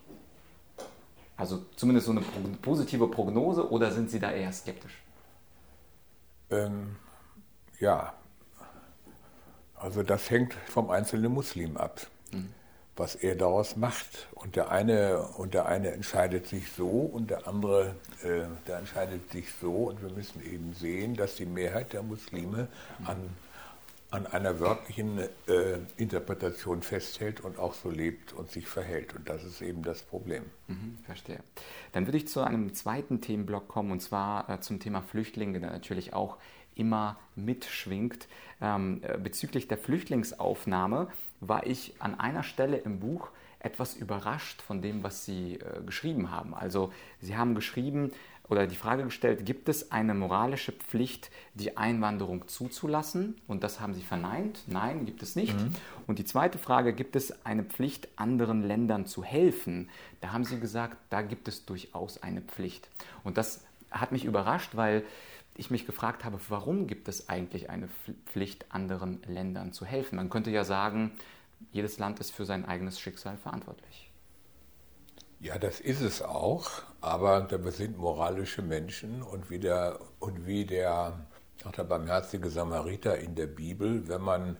Also 1.35 1.65
zumindest 1.75 2.05
so 2.05 2.13
eine 2.13 2.21
positive 2.61 3.09
Prognose 3.09 3.69
oder 3.69 3.91
sind 3.91 4.09
Sie 4.09 4.21
da 4.21 4.31
eher 4.31 4.53
skeptisch? 4.53 5.03
Ähm, 6.51 6.95
ja, 7.81 8.13
also 9.77 10.03
das 10.03 10.29
hängt 10.29 10.53
vom 10.53 10.89
einzelnen 10.89 11.31
Muslim 11.31 11.77
ab, 11.77 12.07
mhm. 12.31 12.49
was 12.95 13.15
er 13.15 13.35
daraus 13.35 13.75
macht. 13.75 14.27
Und 14.33 14.55
der 14.55 14.71
eine 14.71 15.21
und 15.37 15.53
der 15.53 15.65
eine 15.65 15.91
entscheidet 15.91 16.47
sich 16.47 16.71
so 16.71 16.87
und 16.87 17.29
der 17.29 17.47
andere, 17.47 17.95
äh, 18.23 18.43
der 18.67 18.79
entscheidet 18.79 19.31
sich 19.31 19.47
so. 19.59 19.89
Und 19.89 20.01
wir 20.01 20.11
müssen 20.11 20.43
eben 20.43 20.73
sehen, 20.73 21.15
dass 21.15 21.35
die 21.35 21.45
Mehrheit 21.45 21.93
der 21.93 22.03
Muslime 22.03 22.67
mhm. 22.99 23.07
an, 23.07 23.29
an 24.11 24.27
einer 24.27 24.59
wörtlichen 24.61 25.19
äh, 25.19 25.79
Interpretation 25.97 26.81
festhält 26.81 27.41
und 27.41 27.59
auch 27.59 27.73
so 27.73 27.89
lebt 27.89 28.31
und 28.31 28.49
sich 28.49 28.67
verhält. 28.67 29.13
Und 29.13 29.27
das 29.27 29.43
ist 29.43 29.61
eben 29.61 29.83
das 29.83 30.03
Problem. 30.03 30.43
Mhm, 30.67 30.99
verstehe. 31.05 31.39
Dann 31.91 32.07
würde 32.07 32.17
ich 32.17 32.27
zu 32.29 32.41
einem 32.41 32.73
zweiten 32.73 33.19
Themenblock 33.19 33.67
kommen, 33.67 33.91
und 33.91 34.01
zwar 34.01 34.49
äh, 34.49 34.61
zum 34.61 34.79
Thema 34.79 35.01
Flüchtlinge, 35.01 35.59
der 35.59 35.71
natürlich 35.71 36.13
auch 36.13 36.37
immer 36.75 37.17
mitschwingt. 37.35 38.27
Ähm, 38.61 39.01
äh, 39.03 39.17
bezüglich 39.17 39.67
der 39.67 39.77
Flüchtlingsaufnahme 39.77 41.07
war 41.39 41.65
ich 41.65 41.95
an 41.99 42.19
einer 42.19 42.43
Stelle 42.43 42.77
im 42.77 42.99
Buch 42.99 43.29
etwas 43.59 43.95
überrascht 43.95 44.61
von 44.61 44.81
dem, 44.81 45.03
was 45.03 45.25
Sie 45.25 45.55
äh, 45.55 45.83
geschrieben 45.85 46.31
haben. 46.31 46.53
Also 46.53 46.93
Sie 47.19 47.35
haben 47.35 47.55
geschrieben 47.55 48.11
oder 48.47 48.67
die 48.67 48.75
Frage 48.75 49.03
gestellt, 49.03 49.45
gibt 49.45 49.69
es 49.69 49.91
eine 49.91 50.13
moralische 50.13 50.71
Pflicht, 50.71 51.31
die 51.55 51.77
Einwanderung 51.77 52.47
zuzulassen? 52.47 53.41
Und 53.47 53.63
das 53.63 53.79
haben 53.79 53.95
Sie 53.95 54.03
verneint. 54.03 54.61
Nein, 54.67 55.05
gibt 55.05 55.23
es 55.23 55.35
nicht. 55.35 55.59
Mhm. 55.59 55.73
Und 56.05 56.19
die 56.19 56.25
zweite 56.25 56.59
Frage, 56.59 56.93
gibt 56.93 57.15
es 57.15 57.43
eine 57.45 57.63
Pflicht, 57.63 58.07
anderen 58.17 58.61
Ländern 58.61 59.07
zu 59.07 59.23
helfen? 59.23 59.89
Da 60.21 60.31
haben 60.31 60.43
Sie 60.43 60.59
gesagt, 60.59 60.97
da 61.09 61.23
gibt 61.23 61.47
es 61.47 61.65
durchaus 61.65 62.21
eine 62.21 62.41
Pflicht. 62.41 62.87
Und 63.23 63.37
das 63.37 63.63
hat 63.89 64.11
mich 64.11 64.25
überrascht, 64.25 64.75
weil 64.75 65.03
ich 65.57 65.71
mich 65.71 65.85
gefragt 65.85 66.23
habe, 66.23 66.39
warum 66.49 66.87
gibt 66.87 67.07
es 67.07 67.29
eigentlich 67.29 67.69
eine 67.69 67.89
Pflicht, 68.25 68.65
anderen 68.69 69.21
Ländern 69.23 69.71
zu 69.73 69.85
helfen? 69.85 70.17
Man 70.17 70.29
könnte 70.29 70.51
ja 70.51 70.63
sagen, 70.63 71.11
jedes 71.71 71.97
Land 71.97 72.19
ist 72.19 72.31
für 72.31 72.45
sein 72.45 72.65
eigenes 72.65 72.99
Schicksal 72.99 73.37
verantwortlich. 73.37 74.11
Ja, 75.39 75.57
das 75.57 75.79
ist 75.79 76.01
es 76.01 76.21
auch, 76.21 76.69
aber 77.01 77.49
wir 77.51 77.71
sind 77.71 77.97
moralische 77.97 78.61
Menschen 78.61 79.21
und 79.21 79.49
wie 79.49 79.59
der, 79.59 79.99
und 80.19 80.47
wie 80.47 80.65
der, 80.65 81.19
auch 81.65 81.71
der 81.71 81.83
barmherzige 81.83 82.49
Samariter 82.49 83.17
in 83.19 83.35
der 83.35 83.47
Bibel, 83.47 84.07
wenn 84.07 84.21
man, 84.21 84.57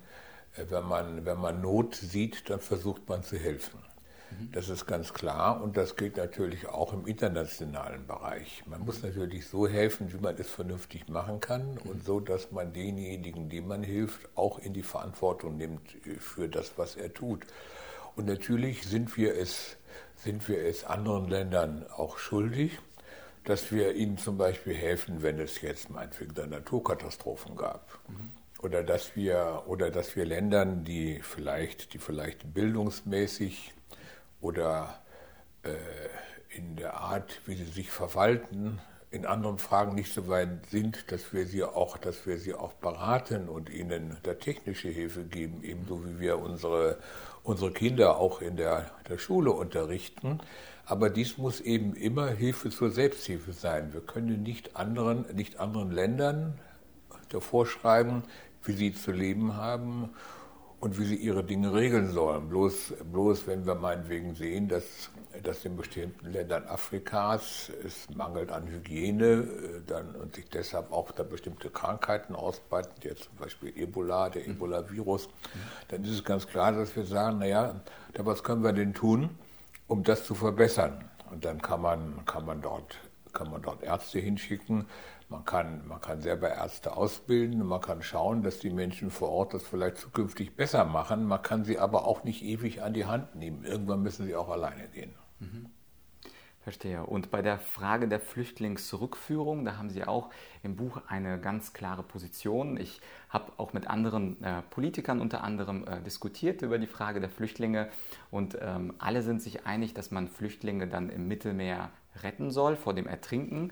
wenn, 0.56 0.86
man, 0.86 1.26
wenn 1.26 1.40
man 1.40 1.62
Not 1.62 1.96
sieht, 1.96 2.50
dann 2.50 2.60
versucht 2.60 3.08
man 3.10 3.24
zu 3.24 3.38
helfen. 3.38 3.80
Das 4.52 4.70
ist 4.70 4.86
ganz 4.86 5.14
klar 5.14 5.62
und 5.62 5.78
das 5.78 5.96
gilt 5.96 6.18
natürlich 6.18 6.68
auch 6.68 6.94
im 6.94 7.06
internationalen 7.06 8.06
Bereich. 8.08 8.64
Man 8.68 8.82
muss 8.82 9.04
natürlich 9.04 9.48
so 9.48 9.68
helfen, 9.68 10.12
wie 10.14 10.18
man 10.18 10.36
es 10.38 10.50
vernünftig 10.50 11.08
machen 11.10 11.40
kann 11.40 11.78
und 11.78 12.04
so, 12.04 12.20
dass 12.20 12.52
man 12.52 12.74
denjenigen, 12.74 13.50
dem 13.50 13.68
man 13.68 13.84
hilft, 13.84 14.30
auch 14.36 14.60
in 14.60 14.74
die 14.74 14.84
Verantwortung 14.84 15.58
nimmt 15.58 15.82
für 16.20 16.50
das, 16.50 16.78
was 16.78 16.96
er 16.96 17.14
tut. 17.14 17.46
Und 18.16 18.28
natürlich 18.28 18.84
sind 18.84 19.18
wir 19.18 19.36
es, 19.38 19.78
sind 20.16 20.48
wir 20.48 20.66
es 20.66 20.86
anderen 20.86 21.30
Ländern 21.30 21.86
auch 21.96 22.18
schuldig, 22.18 22.80
dass 23.44 23.72
wir 23.72 23.94
ihnen 23.94 24.18
zum 24.18 24.38
Beispiel 24.38 24.74
helfen, 24.74 25.22
wenn 25.22 25.40
es 25.40 25.62
jetzt 25.62 25.90
meinetwegen 25.90 26.50
Naturkatastrophen 26.50 27.56
gab. 27.56 28.00
Mhm 28.08 28.32
oder 28.66 28.84
dass 28.84 29.16
wir 29.16 29.64
oder 29.68 29.92
dass 29.92 30.16
wir 30.16 30.26
Ländern, 30.26 30.84
die 30.84 31.20
vielleicht 31.22 31.94
die 31.94 32.00
vielleicht 32.00 32.54
bildungsmäßig 32.54 33.74
oder 34.46 35.00
äh, 35.64 35.72
in 36.56 36.76
der 36.76 36.94
Art, 36.98 37.42
wie 37.48 37.56
sie 37.56 37.66
sich 37.66 37.90
verwalten, 37.90 38.80
in 39.10 39.26
anderen 39.26 39.58
Fragen 39.58 39.96
nicht 39.96 40.14
so 40.14 40.28
weit 40.28 40.68
sind, 40.70 41.12
dass 41.12 41.34
wir 41.34 41.48
sie 41.48 41.64
auch, 41.64 41.98
dass 41.98 42.28
wir 42.28 42.38
sie 42.38 42.54
auch 42.54 42.74
beraten 42.74 43.50
und 43.50 43.70
ihnen 43.70 44.18
da 44.24 44.36
technische 44.36 44.90
Hilfe 44.90 45.24
geben, 45.24 45.64
ebenso 45.64 46.06
wie 46.06 46.20
wir 46.20 46.38
unsere, 46.40 47.00
unsere 47.44 47.72
Kinder 47.72 48.18
auch 48.18 48.42
in 48.42 48.56
der, 48.56 48.92
der 49.10 49.18
Schule 49.18 49.52
unterrichten. 49.52 50.40
Aber 50.86 51.10
dies 51.10 51.38
muss 51.38 51.62
eben 51.62 51.96
immer 51.96 52.28
Hilfe 52.28 52.70
zur 52.70 52.92
Selbsthilfe 52.92 53.54
sein. 53.54 53.94
Wir 53.94 54.02
können 54.02 54.44
nicht 54.44 54.76
anderen, 54.76 55.26
nicht 55.34 55.60
anderen 55.60 55.92
Ländern 55.92 56.60
davor 57.30 57.66
schreiben, 57.66 58.24
wie 58.64 58.74
sie 58.74 58.94
zu 58.94 59.12
leben 59.12 59.56
haben 59.56 60.12
und 60.86 61.00
wie 61.00 61.06
sie 61.06 61.16
ihre 61.16 61.44
Dinge 61.44 61.74
regeln 61.74 62.12
sollen. 62.12 62.48
Bloß, 62.48 62.94
bloß 63.12 63.48
wenn 63.48 63.66
wir 63.66 63.74
meinetwegen 63.74 64.36
sehen, 64.36 64.68
dass, 64.68 64.84
dass 65.42 65.66
in 65.66 65.76
bestimmten 65.76 66.32
Ländern 66.32 66.64
Afrikas 66.68 67.72
es 67.84 68.08
mangelt 68.16 68.52
an 68.52 68.68
Hygiene 68.68 69.26
äh, 69.26 69.82
dann, 69.88 70.14
und 70.14 70.36
sich 70.36 70.48
deshalb 70.48 70.92
auch 70.92 71.12
da 71.12 71.24
bestimmte 71.24 71.72
Krankheiten 71.72 72.36
ausbreiten, 72.36 72.92
jetzt 73.02 73.24
zum 73.24 73.36
Beispiel 73.38 73.74
Ebola, 73.76 74.30
der 74.30 74.44
mhm. 74.44 74.52
Ebola-Virus, 74.52 75.28
dann 75.88 76.04
ist 76.04 76.12
es 76.12 76.24
ganz 76.24 76.46
klar, 76.46 76.72
dass 76.72 76.96
wir 76.96 77.06
sagen, 77.06 77.40
naja, 77.40 77.82
da 78.14 78.24
was 78.24 78.44
können 78.44 78.64
wir 78.64 78.72
denn 78.72 78.94
tun, 78.94 79.32
um 79.88 80.04
das 80.04 80.24
zu 80.24 80.36
verbessern? 80.36 81.04
Und 81.32 81.46
dann 81.46 81.64
kann 81.64 81.82
man, 81.82 82.24
kann 82.28 82.46
man, 82.46 82.62
dort, 82.62 82.96
kann 83.34 83.50
man 83.50 83.64
dort 83.64 83.82
Ärzte 83.82 84.20
hinschicken, 84.20 84.86
man 85.30 85.44
kann, 85.46 85.88
man 85.88 86.02
kann 86.02 86.22
selber 86.22 86.50
Ärzte 86.50 86.96
ausbilden, 86.96 87.66
man 87.66 87.82
kann 87.82 88.02
schauen, 88.02 88.44
dass 88.44 88.60
die 88.60 88.70
Menschen 88.70 89.10
vor 89.10 89.30
Ort 89.30 89.54
das 89.54 89.64
vielleicht 89.64 89.98
zukünftig 89.98 90.56
besser 90.56 90.86
machen. 90.86 91.26
Man 91.26 91.42
kann 91.42 91.64
sie 91.64 91.80
aber 91.80 92.06
auch 92.06 92.24
nicht 92.24 92.44
ewig 92.44 92.84
an 92.84 92.94
die 92.94 93.06
Hand 93.06 93.36
nehmen. 93.36 93.64
Irgendwann 93.64 94.02
müssen 94.04 94.26
sie 94.26 94.36
auch 94.36 94.50
alleine 94.50 94.88
gehen. 94.90 95.16
Mhm. 95.40 95.70
Verstehe. 96.66 97.06
Und 97.06 97.30
bei 97.30 97.44
der 97.44 97.60
Frage 97.60 98.08
der 98.08 98.20
Flüchtlingsrückführung, 98.20 99.66
da 99.66 99.78
haben 99.78 99.92
Sie 99.92 100.04
auch 100.04 100.32
im 100.64 100.76
Buch 100.76 101.00
eine 101.08 101.40
ganz 101.40 101.74
klare 101.74 102.02
Position. 102.02 102.78
Ich 102.78 103.02
habe 103.30 103.52
auch 103.58 103.74
mit 103.74 103.88
anderen 103.88 104.42
äh, 104.42 104.64
Politikern 104.72 105.22
unter 105.22 105.44
anderem 105.44 105.88
äh, 105.88 106.02
diskutiert 106.02 106.64
über 106.64 106.80
die 106.80 106.88
Frage 106.88 107.20
der 107.20 107.30
Flüchtlinge 107.30 107.90
und 108.32 108.58
ähm, 108.60 108.96
alle 108.98 109.22
sind 109.22 109.44
sich 109.44 109.68
einig, 109.68 109.94
dass 109.94 110.10
man 110.10 110.28
Flüchtlinge 110.28 110.88
dann 110.88 111.12
im 111.12 111.28
Mittelmeer 111.28 111.92
retten 112.24 112.50
soll 112.50 112.78
vor 112.78 112.96
dem 112.96 113.06
Ertrinken. 113.06 113.72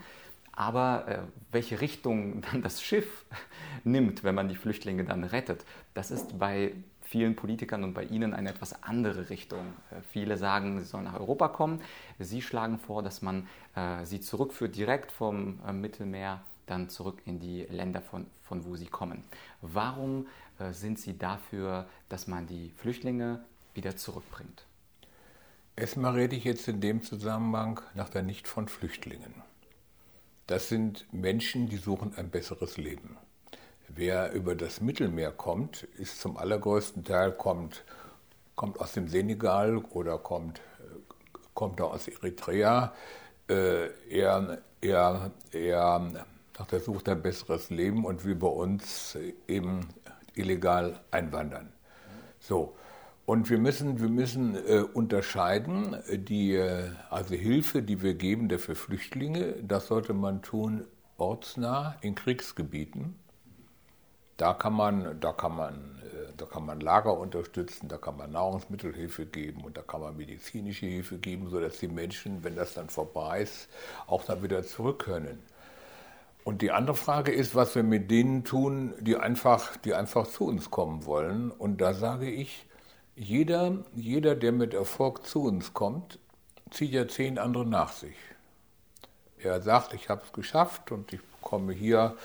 Aber 0.55 1.07
äh, 1.07 1.19
welche 1.51 1.81
Richtung 1.81 2.41
dann 2.51 2.61
das 2.61 2.81
Schiff 2.81 3.25
nimmt, 3.83 4.23
wenn 4.23 4.35
man 4.35 4.47
die 4.47 4.55
Flüchtlinge 4.55 5.03
dann 5.03 5.23
rettet, 5.23 5.65
das 5.93 6.11
ist 6.11 6.39
bei 6.39 6.73
vielen 7.01 7.35
Politikern 7.35 7.83
und 7.83 7.93
bei 7.93 8.05
Ihnen 8.05 8.33
eine 8.33 8.49
etwas 8.49 8.81
andere 8.83 9.29
Richtung. 9.29 9.73
Äh, 9.91 10.01
viele 10.11 10.37
sagen, 10.37 10.79
sie 10.79 10.85
sollen 10.85 11.05
nach 11.05 11.19
Europa 11.19 11.49
kommen. 11.49 11.81
Sie 12.19 12.41
schlagen 12.41 12.79
vor, 12.79 13.03
dass 13.03 13.21
man 13.21 13.47
äh, 13.75 14.05
sie 14.05 14.21
zurückführt, 14.21 14.75
direkt 14.75 15.11
vom 15.11 15.59
äh, 15.67 15.73
Mittelmeer 15.73 16.41
dann 16.65 16.89
zurück 16.89 17.21
in 17.25 17.39
die 17.39 17.63
Länder, 17.63 18.01
von, 18.01 18.25
von 18.41 18.65
wo 18.65 18.75
sie 18.75 18.85
kommen. 18.85 19.23
Warum 19.61 20.27
äh, 20.59 20.71
sind 20.71 20.99
Sie 20.99 21.17
dafür, 21.17 21.87
dass 22.09 22.27
man 22.27 22.47
die 22.47 22.71
Flüchtlinge 22.77 23.43
wieder 23.73 23.95
zurückbringt? 23.95 24.65
Erstmal 25.75 26.13
rede 26.13 26.35
ich 26.35 26.43
jetzt 26.43 26.67
in 26.67 26.81
dem 26.81 27.01
Zusammenhang 27.01 27.81
nach 27.95 28.09
der 28.09 28.21
Nicht 28.21 28.47
von 28.47 28.67
Flüchtlingen. 28.67 29.33
Das 30.47 30.67
sind 30.67 31.05
Menschen, 31.13 31.69
die 31.69 31.77
suchen 31.77 32.13
ein 32.17 32.29
besseres 32.29 32.77
Leben. 32.77 33.17
Wer 33.87 34.33
über 34.33 34.55
das 34.55 34.81
Mittelmeer 34.81 35.31
kommt, 35.31 35.83
ist 35.83 36.19
zum 36.19 36.37
allergrößten 36.37 37.03
Teil 37.03 37.31
kommt, 37.31 37.85
kommt 38.55 38.79
aus 38.79 38.93
dem 38.93 39.07
Senegal 39.07 39.77
oder 39.77 40.17
kommt, 40.17 40.61
kommt 41.53 41.79
aus 41.79 42.07
Eritrea. 42.07 42.93
Äh, 43.47 43.89
er, 44.09 44.61
er, 44.81 45.31
er 45.51 46.25
nach 46.57 46.67
der 46.67 46.79
Suche 46.79 47.11
ein 47.11 47.21
besseres 47.21 47.69
Leben 47.69 48.05
und 48.05 48.25
will 48.25 48.35
bei 48.35 48.47
uns 48.47 49.17
eben 49.47 49.87
illegal 50.35 50.99
einwandern. 51.11 51.71
So. 52.39 52.75
Und 53.25 53.49
wir 53.49 53.57
müssen, 53.57 54.01
wir 54.01 54.09
müssen 54.09 54.55
äh, 54.55 54.81
unterscheiden, 54.81 55.95
die 56.11 56.55
äh, 56.55 56.89
also 57.09 57.35
Hilfe, 57.35 57.81
die 57.81 58.01
wir 58.01 58.15
geben 58.15 58.49
für 58.59 58.75
Flüchtlinge, 58.75 59.55
das 59.63 59.87
sollte 59.87 60.13
man 60.13 60.41
tun 60.41 60.85
ortsnah 61.17 61.95
in 62.01 62.15
Kriegsgebieten. 62.15 63.15
Da 64.35 64.53
kann 64.53 64.73
man, 64.73 65.21
da 65.21 65.31
kann 65.31 65.55
man, 65.55 66.01
äh, 66.01 66.33
da 66.35 66.45
kann 66.45 66.65
man 66.65 66.81
Lager 66.81 67.17
unterstützen, 67.17 67.87
da 67.87 67.97
kann 67.97 68.17
man 68.17 68.31
Nahrungsmittelhilfe 68.31 69.25
geben 69.25 69.63
und 69.63 69.77
da 69.77 69.83
kann 69.83 70.01
man 70.01 70.17
medizinische 70.17 70.87
Hilfe 70.87 71.17
geben, 71.17 71.49
sodass 71.49 71.79
die 71.79 71.87
Menschen, 71.87 72.43
wenn 72.43 72.57
das 72.57 72.73
dann 72.73 72.89
vorbei 72.89 73.43
ist, 73.43 73.69
auch 74.05 74.25
dann 74.25 74.43
wieder 74.43 74.63
zurück 74.63 75.05
können. 75.05 75.39
Und 76.43 76.61
die 76.61 76.71
andere 76.71 76.97
Frage 76.97 77.31
ist, 77.31 77.55
was 77.55 77.73
wir 77.73 77.83
mit 77.83 78.11
denen 78.11 78.43
tun, 78.43 78.93
die 78.99 79.15
einfach, 79.15 79.77
die 79.77 79.93
einfach 79.93 80.27
zu 80.27 80.45
uns 80.45 80.69
kommen 80.69 81.05
wollen. 81.05 81.51
Und 81.51 81.79
da 81.79 81.93
sage 81.93 82.29
ich, 82.29 82.65
jeder, 83.15 83.83
jeder, 83.95 84.35
der 84.35 84.51
mit 84.51 84.73
Erfolg 84.73 85.25
zu 85.25 85.43
uns 85.43 85.73
kommt, 85.73 86.19
zieht 86.71 86.91
ja 86.91 87.07
zehn 87.07 87.37
andere 87.37 87.65
nach 87.65 87.91
sich. 87.91 88.15
Er 89.37 89.61
sagt, 89.61 89.93
ich 89.93 90.09
habe 90.09 90.21
es 90.25 90.33
geschafft 90.33 90.91
und 90.91 91.13
ich 91.13 91.21
bekomme 91.21 91.73
hier 91.73 92.15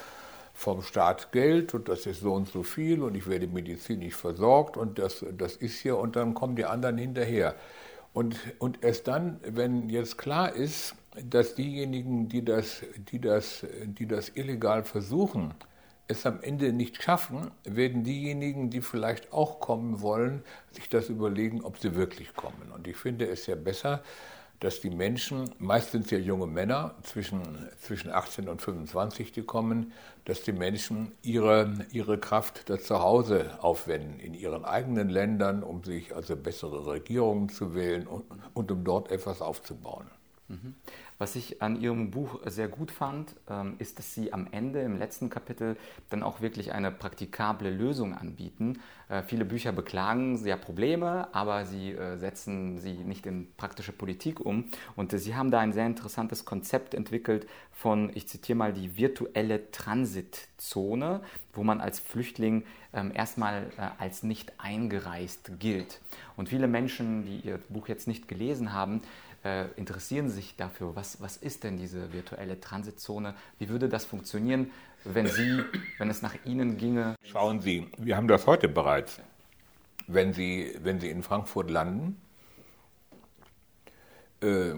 vom 0.55 0.83
Staat 0.83 1.31
Geld 1.33 1.75
und 1.75 1.89
das 1.89 2.07
ist 2.07 2.21
so 2.21 2.33
und 2.33 2.49
so 2.49 2.63
viel 2.63 3.03
und 3.03 3.15
ich 3.15 3.29
werde 3.29 3.47
medizinisch 3.47 4.15
versorgt 4.15 4.77
und 4.77 4.99
das, 4.99 5.25
das 5.37 5.57
ist 5.57 5.79
hier 5.79 5.99
und 5.99 6.17
dann 6.17 6.35
kommen 6.35 6.57
die 6.57 6.65
anderen 6.65 6.99
hinterher. 6.99 7.55
Und, 8.13 8.37
und 8.59 8.83
erst 8.83 9.07
dann, 9.07 9.39
wenn 9.43 9.91
jetzt 9.91 10.19
klar 10.19 10.53
ist, 10.53 10.95
dass 11.23 11.55
diejenigen, 11.55 12.29
die 12.29 12.45
das, 12.45 12.83
die, 13.13 13.21
das, 13.21 13.67
die 13.85 14.07
das 14.07 14.31
illegal 14.35 14.85
versuchen, 14.85 15.55
es 16.09 16.27
am 16.27 16.41
Ende 16.43 16.73
nicht 16.73 17.03
schaffen, 17.03 17.51
werden 17.65 18.03
diejenigen, 18.03 18.71
die 18.71 18.81
vielleicht 18.81 19.33
auch 19.33 19.61
kommen 19.61 20.01
wollen, 20.01 20.43
sich 20.73 20.89
das 20.89 21.09
überlegen, 21.09 21.63
ob 21.63 21.79
sie 21.79 21.95
wirklich 21.95 22.35
kommen. 22.35 22.73
Und 22.75 22.89
ich 22.89 22.97
finde 22.97 23.27
es 23.27 23.47
ja 23.47 23.55
besser, 23.55 24.03
dass 24.61 24.81
die 24.81 24.91
Menschen, 24.91 25.51
meistens 25.59 26.11
ja 26.11 26.19
junge 26.19 26.47
Männer 26.47 26.95
zwischen, 27.03 27.69
zwischen 27.79 28.11
18 28.11 28.49
und 28.49 28.61
25, 28.61 29.31
die 29.31 29.43
kommen, 29.43 29.93
dass 30.25 30.43
die 30.43 30.53
Menschen 30.53 31.13
ihre, 31.23 31.73
ihre 31.93 32.19
Kraft 32.19 32.69
da 32.69 32.79
zu 32.79 33.01
Hause 33.01 33.59
aufwenden, 33.61 34.19
in 34.19 34.35
ihren 34.35 34.65
eigenen 34.65 35.11
Ländern, 35.11 35.63
um 35.63 35.85
sich 35.85 36.15
also 36.15 36.37
bessere 36.37 36.87
Regierungen 36.87 37.51
zu 37.51 37.75
wählen 37.75 38.07
und, 38.07 38.25
und 38.55 38.73
um 38.73 38.83
dort 38.83 39.13
etwas 39.13 39.43
aufzubauen. 39.43 40.11
Was 41.21 41.35
ich 41.35 41.61
an 41.63 41.81
Ihrem 41.81 42.13
Buch 42.13 42.39
sehr 42.47 42.69
gut 42.69 42.93
fand, 42.93 43.35
ähm, 43.51 43.75
ist, 43.81 43.99
dass 43.99 44.15
Sie 44.15 44.33
am 44.33 44.47
Ende, 44.53 44.83
im 44.83 44.99
letzten 44.99 45.29
Kapitel, 45.29 45.77
dann 46.11 46.23
auch 46.23 46.41
wirklich 46.41 46.73
eine 46.73 46.93
praktikable 46.93 47.71
Lösung 47.71 48.15
anbieten. 48.15 48.79
Äh, 49.09 49.25
viele 49.25 49.45
Bücher 49.45 49.73
beklagen 49.73 50.37
sehr 50.37 50.57
Probleme, 50.57 51.27
aber 51.35 51.67
sie 51.67 51.91
äh, 51.91 52.19
setzen 52.19 52.79
sie 52.79 52.93
nicht 52.93 53.27
in 53.27 53.49
praktische 53.57 53.91
Politik 53.91 54.39
um. 54.39 54.67
Und 54.95 55.11
Sie 55.19 55.35
haben 55.35 55.51
da 55.51 55.59
ein 55.59 55.73
sehr 55.73 55.87
interessantes 55.87 56.45
Konzept 56.45 56.95
entwickelt 56.95 57.49
von, 57.73 58.11
ich 58.15 58.29
zitiere 58.29 58.57
mal, 58.57 58.73
die 58.73 58.97
virtuelle 58.97 59.73
Transitzone, 59.73 61.21
wo 61.53 61.65
man 61.65 61.81
als 61.81 61.99
Flüchtling 61.99 62.65
ähm, 62.93 63.11
erstmal 63.15 63.65
äh, 63.77 63.89
als 63.99 64.23
nicht 64.23 64.53
eingereist 64.59 65.59
gilt. 65.59 66.01
Und 66.37 66.49
viele 66.49 66.69
Menschen, 66.69 67.25
die 67.25 67.41
Ihr 67.41 67.59
Buch 67.69 67.89
jetzt 67.89 68.07
nicht 68.07 68.29
gelesen 68.29 68.73
haben, 68.73 69.03
äh, 69.49 69.67
interessieren 69.77 70.29
sich 70.29 70.57
dafür, 70.57 70.95
was, 70.95 71.21
was 71.21 71.37
ist 71.37 71.65
denn 71.65 71.79
diese 71.79 72.13
virtuelle 72.13 72.61
Transitzone? 72.61 73.35
Wie 73.59 73.69
würde 73.69 73.89
das 73.89 74.05
funktionieren, 74.05 74.71
wenn 75.05 75.27
Sie, 75.27 75.63
wenn 75.99 76.11
es 76.11 76.23
nach 76.23 76.35
Ihnen 76.45 76.77
ginge? 76.77 77.15
Schauen 77.23 77.61
Sie, 77.61 77.89
wir 77.97 78.17
haben 78.17 78.29
das 78.29 78.47
heute 78.47 78.69
bereits. 78.69 79.21
Wenn 80.07 80.33
Sie, 80.33 80.75
wenn 80.83 81.01
Sie 81.01 81.11
in 81.11 81.23
Frankfurt 81.23 81.71
landen, 81.71 82.21
äh, 84.43 84.71
äh 84.71 84.75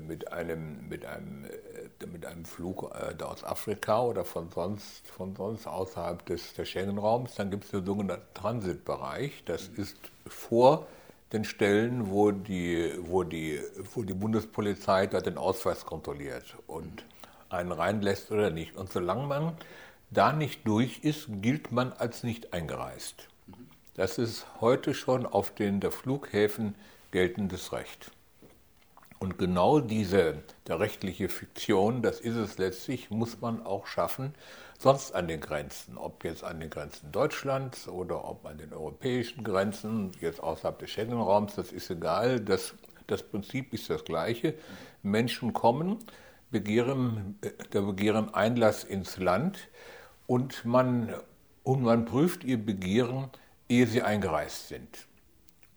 mit, 0.00 0.32
einem, 0.32 0.88
mit, 0.88 1.04
einem, 1.04 1.44
äh, 1.44 2.06
mit 2.06 2.26
einem 2.26 2.44
Flug 2.44 2.92
äh, 2.94 3.22
aus 3.22 3.44
Afrika 3.44 4.02
oder 4.02 4.24
von 4.24 4.50
sonst, 4.50 5.06
von 5.06 5.36
sonst 5.36 5.66
außerhalb 5.66 6.24
des, 6.26 6.54
des 6.54 6.68
Schengen-Raums, 6.68 7.34
dann 7.34 7.50
gibt 7.50 7.64
es 7.64 7.70
den 7.70 7.84
sogenannten 7.84 8.34
Transitbereich. 8.34 9.44
Das 9.44 9.68
ist 9.68 9.98
vor 10.26 10.86
den 11.34 11.44
Stellen, 11.44 12.10
wo 12.10 12.30
die, 12.30 12.92
wo 13.00 13.24
die, 13.24 13.60
wo 13.92 14.02
die 14.02 14.14
Bundespolizei 14.14 15.06
da 15.06 15.20
den 15.20 15.36
Ausweis 15.36 15.84
kontrolliert 15.84 16.56
und 16.66 17.04
einen 17.50 17.72
reinlässt 17.72 18.30
oder 18.30 18.50
nicht. 18.50 18.76
Und 18.76 18.92
solange 18.92 19.26
man 19.26 19.56
da 20.10 20.32
nicht 20.32 20.66
durch 20.66 21.00
ist, 21.00 21.26
gilt 21.42 21.72
man 21.72 21.92
als 21.92 22.22
nicht 22.22 22.52
eingereist. 22.52 23.28
Das 23.94 24.18
ist 24.18 24.46
heute 24.60 24.94
schon 24.94 25.26
auf 25.26 25.54
den 25.54 25.80
der 25.80 25.90
Flughäfen 25.90 26.74
geltendes 27.10 27.72
Recht. 27.72 28.10
Und 29.24 29.38
genau 29.38 29.80
diese, 29.80 30.42
der 30.66 30.80
rechtliche 30.80 31.30
Fiktion, 31.30 32.02
das 32.02 32.20
ist 32.20 32.36
es 32.36 32.58
letztlich, 32.58 33.10
muss 33.10 33.40
man 33.40 33.64
auch 33.64 33.86
schaffen, 33.86 34.34
sonst 34.78 35.14
an 35.14 35.28
den 35.28 35.40
Grenzen, 35.40 35.96
ob 35.96 36.24
jetzt 36.24 36.44
an 36.44 36.60
den 36.60 36.68
Grenzen 36.68 37.10
Deutschlands 37.10 37.88
oder 37.88 38.22
ob 38.28 38.44
an 38.44 38.58
den 38.58 38.74
europäischen 38.74 39.42
Grenzen, 39.42 40.12
jetzt 40.20 40.42
außerhalb 40.42 40.78
des 40.78 40.90
Schengen-Raums, 40.90 41.54
das 41.54 41.72
ist 41.72 41.88
egal. 41.88 42.38
Das, 42.38 42.74
das 43.06 43.22
Prinzip 43.22 43.72
ist 43.72 43.88
das 43.88 44.04
gleiche. 44.04 44.56
Menschen 45.02 45.54
kommen, 45.54 46.00
begehren, 46.50 47.38
der 47.72 47.80
begehren 47.80 48.34
Einlass 48.34 48.84
ins 48.84 49.16
Land 49.16 49.70
und 50.26 50.66
man, 50.66 51.14
und 51.62 51.82
man 51.82 52.04
prüft 52.04 52.44
ihr 52.44 52.58
Begehren, 52.58 53.30
ehe 53.70 53.86
sie 53.86 54.02
eingereist 54.02 54.68
sind. 54.68 55.06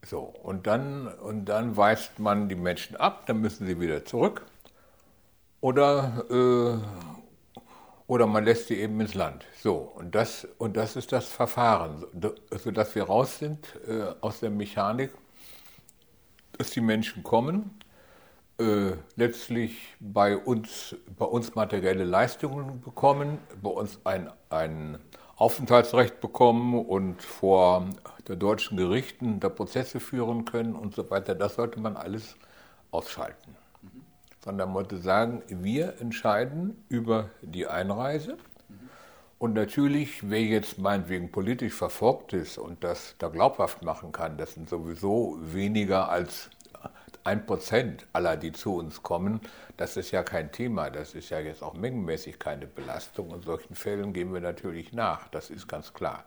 So, 0.06 0.20
und 0.22 0.68
dann, 0.68 1.08
und 1.08 1.46
dann 1.46 1.76
weist 1.76 2.20
man 2.20 2.50
die 2.50 2.56
Menschen 2.56 2.96
ab, 2.96 3.26
dann 3.26 3.42
müssen 3.42 3.68
sie 3.68 3.80
wieder 3.80 4.06
zurück. 4.06 4.46
Oder 5.60 6.26
äh, 6.30 6.78
oder 8.08 8.26
man 8.26 8.46
lässt 8.46 8.68
sie 8.68 8.76
eben 8.76 9.00
ins 9.02 9.14
Land. 9.14 9.46
So, 9.62 9.92
und 9.96 10.16
das, 10.16 10.48
und 10.58 10.78
das 10.78 10.96
ist 10.96 11.12
das 11.12 11.28
Verfahren, 11.28 12.06
sodass 12.52 12.96
wir 12.96 13.04
raus 13.04 13.38
sind 13.38 13.60
äh, 13.88 14.14
aus 14.22 14.40
der 14.40 14.50
Mechanik, 14.50 15.12
dass 16.58 16.70
die 16.72 16.82
Menschen 16.82 17.22
kommen, 17.22 17.72
äh, 18.60 18.94
letztlich 19.18 19.96
bei 20.00 20.38
uns, 20.38 20.96
bei 21.18 21.26
uns 21.26 21.54
materielle 21.54 22.06
Leistungen 22.06 22.80
bekommen, 22.80 23.40
bei 23.62 23.70
uns 23.70 24.00
ein, 24.06 24.32
ein 24.50 25.00
Aufenthaltsrecht 25.38 26.20
bekommen 26.20 26.86
und 26.86 27.22
vor 27.22 27.88
der 28.28 28.36
deutschen 28.36 28.78
Gerichten 28.78 29.40
da 29.40 29.50
Prozesse 29.50 30.00
führen 30.00 30.46
können 30.46 30.76
und 30.76 30.96
so 30.96 31.10
weiter. 31.10 31.36
Das 31.36 31.56
sollte 31.56 31.80
man 31.80 31.96
alles 31.96 32.36
ausschalten 32.92 33.56
sondern 34.48 34.70
man 34.70 34.76
wollte 34.76 34.98
sagen, 34.98 35.44
wir 35.50 36.00
entscheiden 36.00 36.82
über 36.88 37.32
die 37.42 37.68
Einreise. 37.68 38.38
Und 39.40 39.54
natürlich, 39.54 40.30
wer 40.30 40.42
jetzt 40.42 40.80
meinetwegen 40.80 41.34
politisch 41.34 41.74
verfolgt 41.74 42.32
ist 42.32 42.58
und 42.58 42.82
das 42.82 43.16
da 43.18 43.28
glaubhaft 43.28 43.82
machen 43.82 44.14
kann, 44.14 44.38
das 44.38 44.54
sind 44.54 44.70
sowieso 44.70 45.38
weniger 45.42 46.08
als 46.08 46.50
ein 47.24 47.46
Prozent 47.46 48.06
aller, 48.14 48.38
die 48.38 48.52
zu 48.52 48.76
uns 48.76 49.04
kommen, 49.04 49.42
das 49.78 49.98
ist 49.98 50.12
ja 50.12 50.24
kein 50.24 50.52
Thema. 50.52 50.90
Das 50.90 51.14
ist 51.14 51.30
ja 51.30 51.40
jetzt 51.40 51.64
auch 51.64 51.74
mengenmäßig 51.74 52.40
keine 52.40 52.68
Belastung. 52.68 53.34
In 53.34 53.42
solchen 53.42 53.76
Fällen 53.76 54.14
gehen 54.14 54.34
wir 54.34 54.42
natürlich 54.42 54.94
nach, 54.94 55.28
das 55.30 55.50
ist 55.50 55.68
ganz 55.68 55.94
klar. 55.94 56.26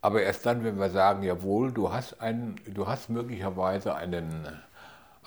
Aber 0.00 0.22
erst 0.22 0.46
dann, 0.46 0.62
wenn 0.62 0.78
wir 0.78 0.90
sagen, 0.90 1.22
jawohl, 1.22 1.72
du 1.72 1.92
hast, 1.92 2.20
einen, 2.20 2.60
du 2.66 2.86
hast 2.86 3.08
möglicherweise 3.08 3.94
einen 3.94 4.46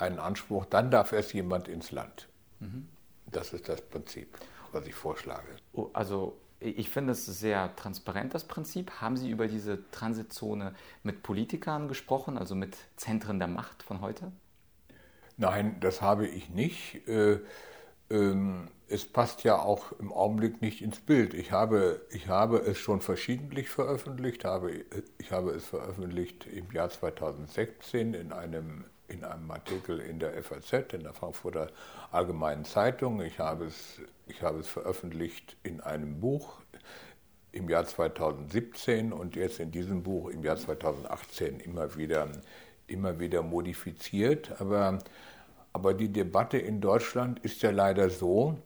einen 0.02 0.20
Anspruch, 0.20 0.66
dann 0.66 0.92
darf 0.92 1.12
erst 1.12 1.34
jemand 1.34 1.68
ins 1.68 1.92
Land. 1.92 2.28
Mhm. 2.60 2.88
Das 3.28 3.54
ist 3.54 3.70
das 3.70 3.82
Prinzip, 3.82 4.38
was 4.72 4.86
ich 4.88 4.96
vorschlage. 4.96 5.48
Oh, 5.74 5.90
also 5.94 6.38
ich 6.60 6.90
finde 6.90 7.14
es 7.14 7.26
sehr 7.26 7.76
transparent, 7.76 8.34
das 8.34 8.46
Prinzip. 8.46 8.92
Haben 9.00 9.18
Sie 9.18 9.30
über 9.30 9.48
diese 9.48 9.90
Transitzone 9.92 10.74
mit 11.04 11.24
Politikern 11.24 11.88
gesprochen, 11.88 12.38
also 12.38 12.56
mit 12.56 12.76
Zentren 12.98 13.40
der 13.40 13.48
Macht 13.48 13.84
von 13.84 14.02
heute? 14.02 14.32
Nein, 15.40 15.78
das 15.80 16.02
habe 16.02 16.28
ich 16.28 16.50
nicht. 16.50 17.08
Äh, 17.08 17.40
ähm, 18.10 18.68
es 18.90 19.06
passt 19.06 19.44
ja 19.44 19.58
auch 19.58 19.94
im 19.94 20.12
Augenblick 20.12 20.62
nicht 20.62 20.82
ins 20.82 21.00
Bild. 21.00 21.34
Ich 21.34 21.52
habe, 21.52 22.02
ich 22.12 22.28
habe 22.28 22.58
es 22.58 22.78
schon 22.78 23.00
verschiedentlich 23.00 23.70
veröffentlicht. 23.70 24.44
Ich 25.18 25.32
habe 25.32 25.52
es 25.52 25.66
veröffentlicht 25.66 26.46
im 26.46 26.72
Jahr 26.72 26.90
2016 26.90 28.14
in 28.14 28.34
einem 28.34 28.86
in 29.08 29.24
einem 29.24 29.50
Artikel 29.50 30.00
in 30.00 30.20
der 30.20 30.44
FAZ, 30.44 30.94
in 30.94 31.02
der 31.02 31.14
Frankfurter 31.14 31.72
Allgemeinen 32.12 32.64
Zeitung. 32.64 33.22
Ich 33.22 33.40
habe 33.40 33.66
es, 33.66 34.02
ich 34.28 34.44
habe 34.44 34.60
es 34.60 34.68
veröffentlicht 34.68 35.58
in 35.64 35.82
einem 35.82 36.20
Buch 36.20 36.60
im 37.52 37.70
Jahr 37.70 37.86
2017 37.86 39.12
und 39.12 39.36
jetzt 39.36 39.60
in 39.60 39.72
diesem 39.72 40.04
Buch 40.04 40.30
im 40.30 40.44
Jahr 40.44 40.58
2018 40.58 41.60
immer 41.60 41.96
wieder, 41.96 42.28
immer 42.86 43.20
wieder 43.20 43.42
modifiziert. 43.42 44.62
Aber, 44.62 45.00
aber 45.74 45.94
die 45.94 46.10
Debatte 46.10 46.58
in 46.58 46.82
Deutschland 46.82 47.40
ist 47.40 47.62
ja 47.62 47.72
leider 47.72 48.10
so, 48.10 48.58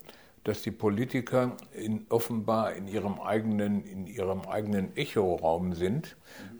dass 0.44 0.62
die 0.62 0.72
Politiker 0.72 1.56
in, 1.74 2.06
offenbar 2.10 2.74
in 2.74 2.88
ihrem 2.88 3.20
eigenen, 3.20 3.86
in 3.86 4.08
ihrem 4.08 4.42
eigenen 4.42 4.96
Echoraum 4.98 5.74
sind 5.74 6.18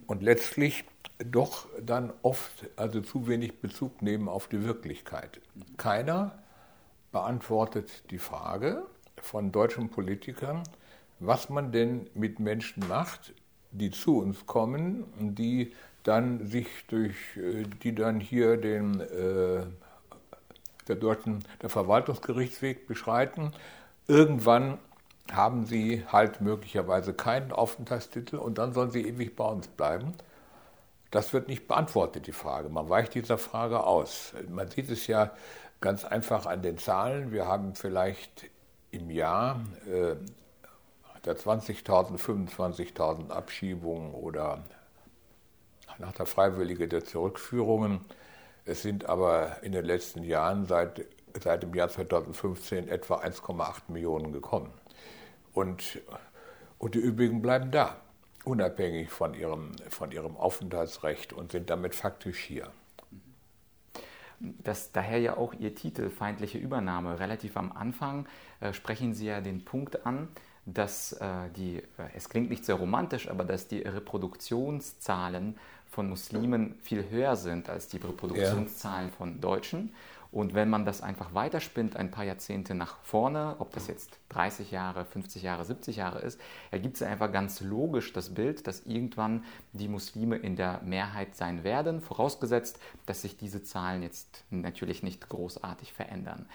und 0.08 0.24
letztlich 0.24 0.86
doch 1.24 1.68
dann 1.82 2.14
oft 2.22 2.70
also 2.76 3.02
zu 3.02 3.28
wenig 3.28 3.60
Bezug 3.60 4.02
nehmen 4.02 4.30
auf 4.30 4.48
die 4.48 4.64
Wirklichkeit. 4.64 5.42
Keiner 5.78 6.40
beantwortet 7.12 8.10
die 8.10 8.18
Frage 8.18 8.86
von 9.18 9.52
deutschen 9.52 9.90
Politikern, 9.90 10.64
was 11.20 11.50
man 11.50 11.72
denn 11.72 12.10
mit 12.14 12.40
Menschen 12.40 12.88
macht, 12.88 13.34
die 13.72 13.92
zu 13.92 14.20
uns 14.20 14.46
kommen 14.46 15.06
die 15.20 15.74
dann 16.04 16.46
sich 16.46 16.68
durch, 16.88 17.16
äh, 17.38 17.64
die 17.82 17.96
dann 17.96 18.20
hier 18.20 18.58
den 18.58 19.00
äh, 19.00 19.64
der 20.88 20.96
deutschen 20.96 21.44
der 21.62 21.70
Verwaltungsgerichtsweg 21.70 22.88
beschreiten. 22.88 23.52
Irgendwann 24.08 24.80
haben 25.32 25.66
sie 25.66 26.06
halt 26.12 26.42
möglicherweise 26.42 27.14
keinen 27.14 27.52
Aufenthaltstitel 27.52 28.38
und 28.38 28.58
dann 28.58 28.74
sollen 28.74 28.92
sie 28.92 29.08
ewig 29.08 29.36
bei 29.36 29.46
uns 29.46 29.68
bleiben. 29.68 30.14
Das 31.12 31.32
wird 31.32 31.48
nicht 31.48 31.68
beantwortet, 31.68 32.28
die 32.28 32.32
Frage. 32.32 32.70
Man 32.70 32.90
weicht 32.90 33.14
dieser 33.14 33.38
Frage 33.38 33.84
aus. 33.84 34.34
Man 34.50 34.70
sieht 34.70 34.90
es 34.90 35.08
ja 35.08 35.32
ganz 35.80 36.06
einfach 36.06 36.46
an 36.46 36.62
den 36.62 36.78
Zahlen. 36.78 37.32
Wir 37.32 37.46
haben 37.46 37.76
vielleicht 37.76 38.50
im 38.92 39.10
Jahr 39.10 39.62
äh, 39.88 40.16
20.000, 41.24 42.18
25.000 42.18 43.30
Abschiebungen 43.30 44.14
oder 44.14 44.64
nach 46.00 46.12
der 46.14 46.26
Freiwillige 46.26 46.88
der 46.88 47.06
Zurückführungen. 47.06 48.02
Es 48.66 48.82
sind 48.82 49.06
aber 49.06 49.62
in 49.64 49.72
den 49.72 49.86
letzten 49.86 50.24
Jahren 50.24 50.66
seit, 50.66 51.06
seit 51.42 51.64
dem 51.64 51.74
Jahr 51.74 51.90
2015 51.90 52.88
etwa 52.88 53.16
1,8 53.16 53.92
Millionen 53.92 54.32
gekommen. 54.32 54.72
Und, 55.54 56.02
und 56.78 56.96
die 56.96 57.00
übrigen 57.00 57.42
bleiben 57.42 57.72
da 57.72 57.98
unabhängig 58.44 59.10
von 59.10 59.34
ihrem, 59.34 59.72
von 59.90 60.12
ihrem 60.12 60.36
Aufenthaltsrecht 60.36 61.34
und 61.34 61.52
sind 61.52 61.70
damit 61.70 61.96
faktisch 61.96 62.40
hier. 62.40 62.72
Das, 64.40 64.92
daher 64.92 65.20
ja 65.20 65.38
auch 65.38 65.54
Ihr 65.54 65.74
Titel 65.74 66.10
Feindliche 66.10 66.58
Übernahme. 66.58 67.20
Relativ 67.20 67.56
am 67.56 67.72
Anfang 67.72 68.28
äh, 68.60 68.74
sprechen 68.74 69.14
Sie 69.14 69.28
ja 69.28 69.40
den 69.40 69.64
Punkt 69.64 70.06
an, 70.06 70.28
dass 70.66 71.14
äh, 71.14 71.50
die, 71.56 71.78
äh, 71.78 71.84
es 72.14 72.28
klingt 72.28 72.50
nicht 72.50 72.66
sehr 72.66 72.76
romantisch, 72.76 73.30
aber 73.30 73.46
dass 73.46 73.70
die 73.70 73.80
Reproduktionszahlen 73.80 75.58
von 75.94 76.10
Muslimen 76.10 76.76
viel 76.82 77.08
höher 77.10 77.36
sind 77.36 77.70
als 77.70 77.88
die 77.88 77.98
Reproduktionszahlen 77.98 79.10
ja. 79.10 79.16
von 79.16 79.40
Deutschen. 79.40 79.92
Und 80.34 80.56
wenn 80.56 80.68
man 80.68 80.84
das 80.84 81.02
einfach 81.02 81.36
weiterspinnt, 81.36 81.96
ein 81.96 82.10
paar 82.10 82.24
Jahrzehnte 82.24 82.74
nach 82.74 82.98
vorne, 83.04 83.56
ob 83.60 83.72
das 83.74 83.88
jetzt 83.88 84.18
30 84.30 84.72
Jahre, 84.72 85.06
50 85.06 85.44
Jahre, 85.44 85.64
70 85.64 85.98
Jahre 85.98 86.20
ist, 86.22 86.42
ergibt 86.72 86.98
sich 86.98 87.08
einfach 87.08 87.32
ganz 87.32 87.62
logisch 87.62 88.14
das 88.14 88.34
Bild, 88.34 88.66
dass 88.66 88.88
irgendwann 88.88 89.44
die 89.74 89.88
Muslime 89.88 90.38
in 90.38 90.56
der 90.56 90.82
Mehrheit 90.84 91.36
sein 91.36 91.64
werden, 91.64 92.02
vorausgesetzt, 92.02 92.80
dass 93.06 93.22
sich 93.22 93.38
diese 93.38 93.62
Zahlen 93.62 94.02
jetzt 94.02 94.44
natürlich 94.50 95.04
nicht 95.04 95.30
großartig 95.30 95.94
verändern. 95.94 96.48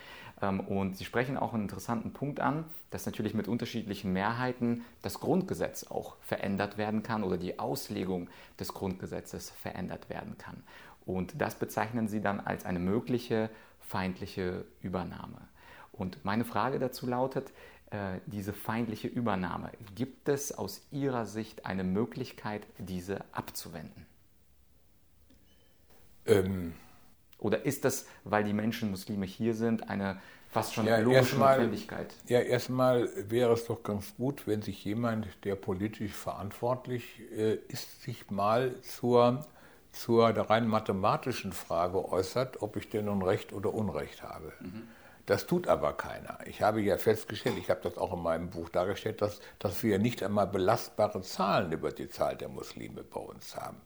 Ähm, 0.42 0.58
und 0.58 0.96
Sie 0.96 1.04
sprechen 1.04 1.36
auch 1.36 1.54
einen 1.54 1.62
interessanten 1.62 2.12
Punkt 2.12 2.40
an, 2.40 2.64
dass 2.90 3.06
natürlich 3.06 3.32
mit 3.32 3.46
unterschiedlichen 3.46 4.12
Mehrheiten 4.12 4.84
das 5.02 5.20
Grundgesetz 5.20 5.84
auch 5.84 6.16
verändert 6.20 6.78
werden 6.78 7.04
kann 7.04 7.22
oder 7.22 7.36
die 7.36 7.60
Auslegung 7.60 8.28
des 8.58 8.74
Grundgesetzes 8.74 9.50
verändert 9.50 10.10
werden 10.10 10.36
kann. 10.36 10.64
Und 11.08 11.40
das 11.40 11.54
bezeichnen 11.54 12.06
Sie 12.06 12.20
dann 12.20 12.38
als 12.38 12.66
eine 12.66 12.80
mögliche 12.80 13.48
feindliche 13.88 14.64
Übernahme. 14.82 15.48
Und 15.92 16.24
meine 16.24 16.44
Frage 16.44 16.78
dazu 16.78 17.06
lautet, 17.06 17.52
äh, 17.90 18.20
diese 18.26 18.52
feindliche 18.52 19.08
Übernahme, 19.08 19.70
gibt 19.94 20.28
es 20.28 20.52
aus 20.52 20.82
Ihrer 20.90 21.24
Sicht 21.24 21.64
eine 21.64 21.84
Möglichkeit, 21.84 22.66
diese 22.78 23.24
abzuwenden? 23.32 24.06
Ähm, 26.26 26.74
Oder 27.38 27.64
ist 27.64 27.84
das, 27.84 28.06
weil 28.24 28.44
die 28.44 28.52
Menschen 28.52 28.90
Muslime 28.90 29.24
hier 29.24 29.54
sind, 29.54 29.88
eine 29.88 30.20
fast 30.50 30.74
schon 30.74 30.86
ja, 30.86 30.98
logische 30.98 31.20
erstmal, 31.20 31.56
Notwendigkeit? 31.56 32.14
Ja, 32.26 32.40
erstmal 32.40 33.08
wäre 33.30 33.54
es 33.54 33.64
doch 33.64 33.82
ganz 33.82 34.14
gut, 34.16 34.46
wenn 34.46 34.60
sich 34.60 34.84
jemand, 34.84 35.26
der 35.44 35.56
politisch 35.56 36.12
verantwortlich 36.12 37.22
äh, 37.32 37.54
ist, 37.68 38.02
sich 38.02 38.30
mal 38.30 38.74
zur 38.82 39.46
zur 39.98 40.28
rein 40.28 40.68
mathematischen 40.68 41.52
Frage 41.52 42.08
äußert, 42.10 42.62
ob 42.62 42.76
ich 42.76 42.88
denn 42.88 43.06
nun 43.06 43.22
Recht 43.22 43.52
oder 43.52 43.74
Unrecht 43.74 44.22
habe. 44.22 44.52
Mhm. 44.60 44.88
Das 45.28 45.46
tut 45.46 45.68
aber 45.68 45.92
keiner. 45.92 46.38
Ich 46.46 46.62
habe 46.62 46.80
ja 46.80 46.96
festgestellt, 46.96 47.58
ich 47.58 47.68
habe 47.68 47.82
das 47.82 47.98
auch 47.98 48.14
in 48.14 48.22
meinem 48.22 48.48
Buch 48.48 48.70
dargestellt, 48.70 49.20
dass, 49.20 49.40
dass 49.58 49.82
wir 49.82 49.98
nicht 49.98 50.22
einmal 50.22 50.46
belastbare 50.46 51.20
Zahlen 51.20 51.70
über 51.70 51.92
die 51.92 52.08
Zahl 52.08 52.34
der 52.34 52.48
Muslime 52.48 53.04
bei 53.04 53.20
uns 53.20 53.54
haben. 53.54 53.76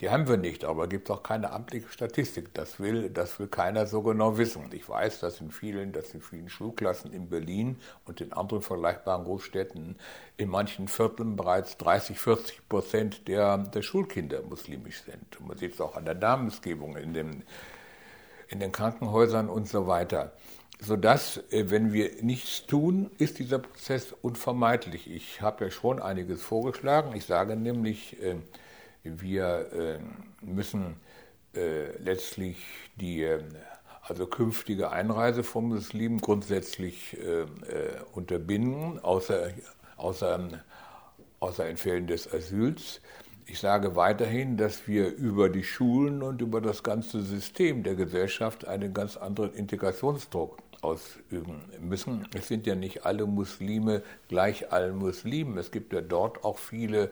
Die 0.00 0.10
haben 0.10 0.28
wir 0.28 0.36
nicht, 0.36 0.66
aber 0.66 0.88
gibt 0.88 1.10
auch 1.10 1.22
keine 1.22 1.50
amtliche 1.50 1.88
Statistik. 1.88 2.52
Das 2.52 2.78
will, 2.78 3.08
das 3.08 3.38
will 3.38 3.46
keiner 3.46 3.86
so 3.86 4.02
genau 4.02 4.36
wissen. 4.36 4.68
Ich 4.72 4.86
weiß, 4.86 5.20
dass 5.20 5.40
in 5.40 5.50
vielen, 5.50 5.92
dass 5.92 6.12
in 6.12 6.20
vielen 6.20 6.50
Schulklassen 6.50 7.10
in 7.14 7.30
Berlin 7.30 7.78
und 8.04 8.20
in 8.20 8.34
anderen 8.34 8.62
vergleichbaren 8.62 9.24
Großstädten 9.24 9.96
in 10.36 10.48
manchen 10.50 10.88
Vierteln 10.88 11.36
bereits 11.36 11.78
30, 11.78 12.18
40 12.18 12.68
Prozent 12.68 13.28
der, 13.28 13.56
der 13.56 13.80
Schulkinder 13.80 14.42
muslimisch 14.42 15.04
sind. 15.04 15.40
Man 15.40 15.56
sieht 15.56 15.72
es 15.72 15.80
auch 15.80 15.96
an 15.96 16.04
der 16.04 16.16
Namensgebung 16.16 16.98
in 16.98 17.14
den, 17.14 17.44
in 18.52 18.60
den 18.60 18.70
Krankenhäusern 18.70 19.48
und 19.48 19.68
so 19.68 19.86
weiter 19.86 20.32
sodass, 20.82 21.38
äh, 21.50 21.70
wenn 21.70 21.92
wir 21.92 22.22
nichts 22.22 22.66
tun, 22.66 23.10
ist 23.18 23.38
dieser 23.38 23.60
Prozess 23.60 24.12
unvermeidlich. 24.20 25.10
Ich 25.10 25.40
habe 25.40 25.66
ja 25.66 25.70
schon 25.70 26.02
einiges 26.02 26.42
vorgeschlagen. 26.42 27.14
Ich 27.14 27.24
sage 27.24 27.56
nämlich, 27.56 28.20
äh, 28.20 28.36
wir 29.04 29.72
äh, 29.72 29.98
müssen 30.44 30.96
letztlich 31.54 32.64
die 32.96 33.28
also 34.00 34.26
künftige 34.26 34.90
Einreise 34.90 35.44
von 35.44 35.68
Muslimen 35.68 36.18
grundsätzlich 36.18 37.14
unterbinden, 38.14 38.98
außer, 39.00 39.50
außer, 39.98 40.48
außer 41.40 41.68
in 41.68 41.76
Fällen 41.76 42.06
des 42.06 42.32
Asyls. 42.32 43.02
Ich 43.46 43.58
sage 43.58 43.96
weiterhin, 43.96 44.56
dass 44.56 44.86
wir 44.86 45.14
über 45.14 45.48
die 45.48 45.64
Schulen 45.64 46.22
und 46.22 46.40
über 46.40 46.60
das 46.60 46.82
ganze 46.82 47.22
System 47.22 47.82
der 47.82 47.96
Gesellschaft 47.96 48.66
einen 48.66 48.94
ganz 48.94 49.16
anderen 49.16 49.52
Integrationsdruck 49.54 50.58
ausüben 50.80 51.62
müssen. 51.80 52.28
Es 52.34 52.48
sind 52.48 52.66
ja 52.66 52.74
nicht 52.74 53.04
alle 53.04 53.26
Muslime 53.26 54.02
gleich 54.28 54.72
allen 54.72 54.96
Muslimen. 54.96 55.58
Es 55.58 55.70
gibt 55.72 55.92
ja 55.92 56.00
dort 56.00 56.44
auch 56.44 56.58
viele, 56.58 57.10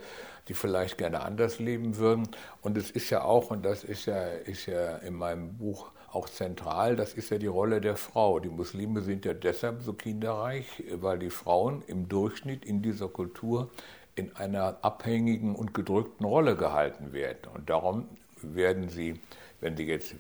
die 0.49 0.55
vielleicht 0.55 0.99
gerne 0.99 1.21
anders 1.23 1.59
leben 1.59 1.97
würden. 1.97 2.29
Und 2.63 2.77
es 2.77 2.91
ist 2.91 3.11
ja 3.11 3.23
auch, 3.23 3.51
und 3.51 3.65
das 3.65 3.83
ist 3.83 4.07
ja, 4.07 4.25
ist 4.29 4.67
ja 4.67 4.97
in 4.99 5.15
meinem 5.15 5.57
Buch 5.57 5.91
auch 6.13 6.29
zentral, 6.29 6.97
das 6.97 7.15
ist 7.15 7.31
ja 7.31 7.39
die 7.39 7.47
Rolle 7.47 7.81
der 7.81 7.97
Frau. 7.97 8.41
Die 8.41 8.49
Muslime 8.49 9.03
sind 9.03 9.25
ja 9.25 9.35
deshalb 9.35 9.83
so 9.83 9.93
kinderreich, 9.93 10.83
weil 10.95 11.21
die 11.21 11.31
Frauen 11.31 11.83
im 11.87 12.09
Durchschnitt 12.09 12.65
in 12.65 12.83
dieser 12.83 13.09
Kultur 13.09 13.71
in 14.21 14.37
einer 14.37 14.79
abhängigen 14.83 15.55
und 15.57 15.75
gedrückten 15.75 16.25
Rolle 16.25 16.57
gehalten 16.57 17.13
werden. 17.13 17.51
Und 17.55 17.69
darum 17.69 18.09
werden 18.43 18.89
sie, 18.89 19.21
wenn 19.61 19.77
sie 19.77 19.85
jetzt 19.85 20.15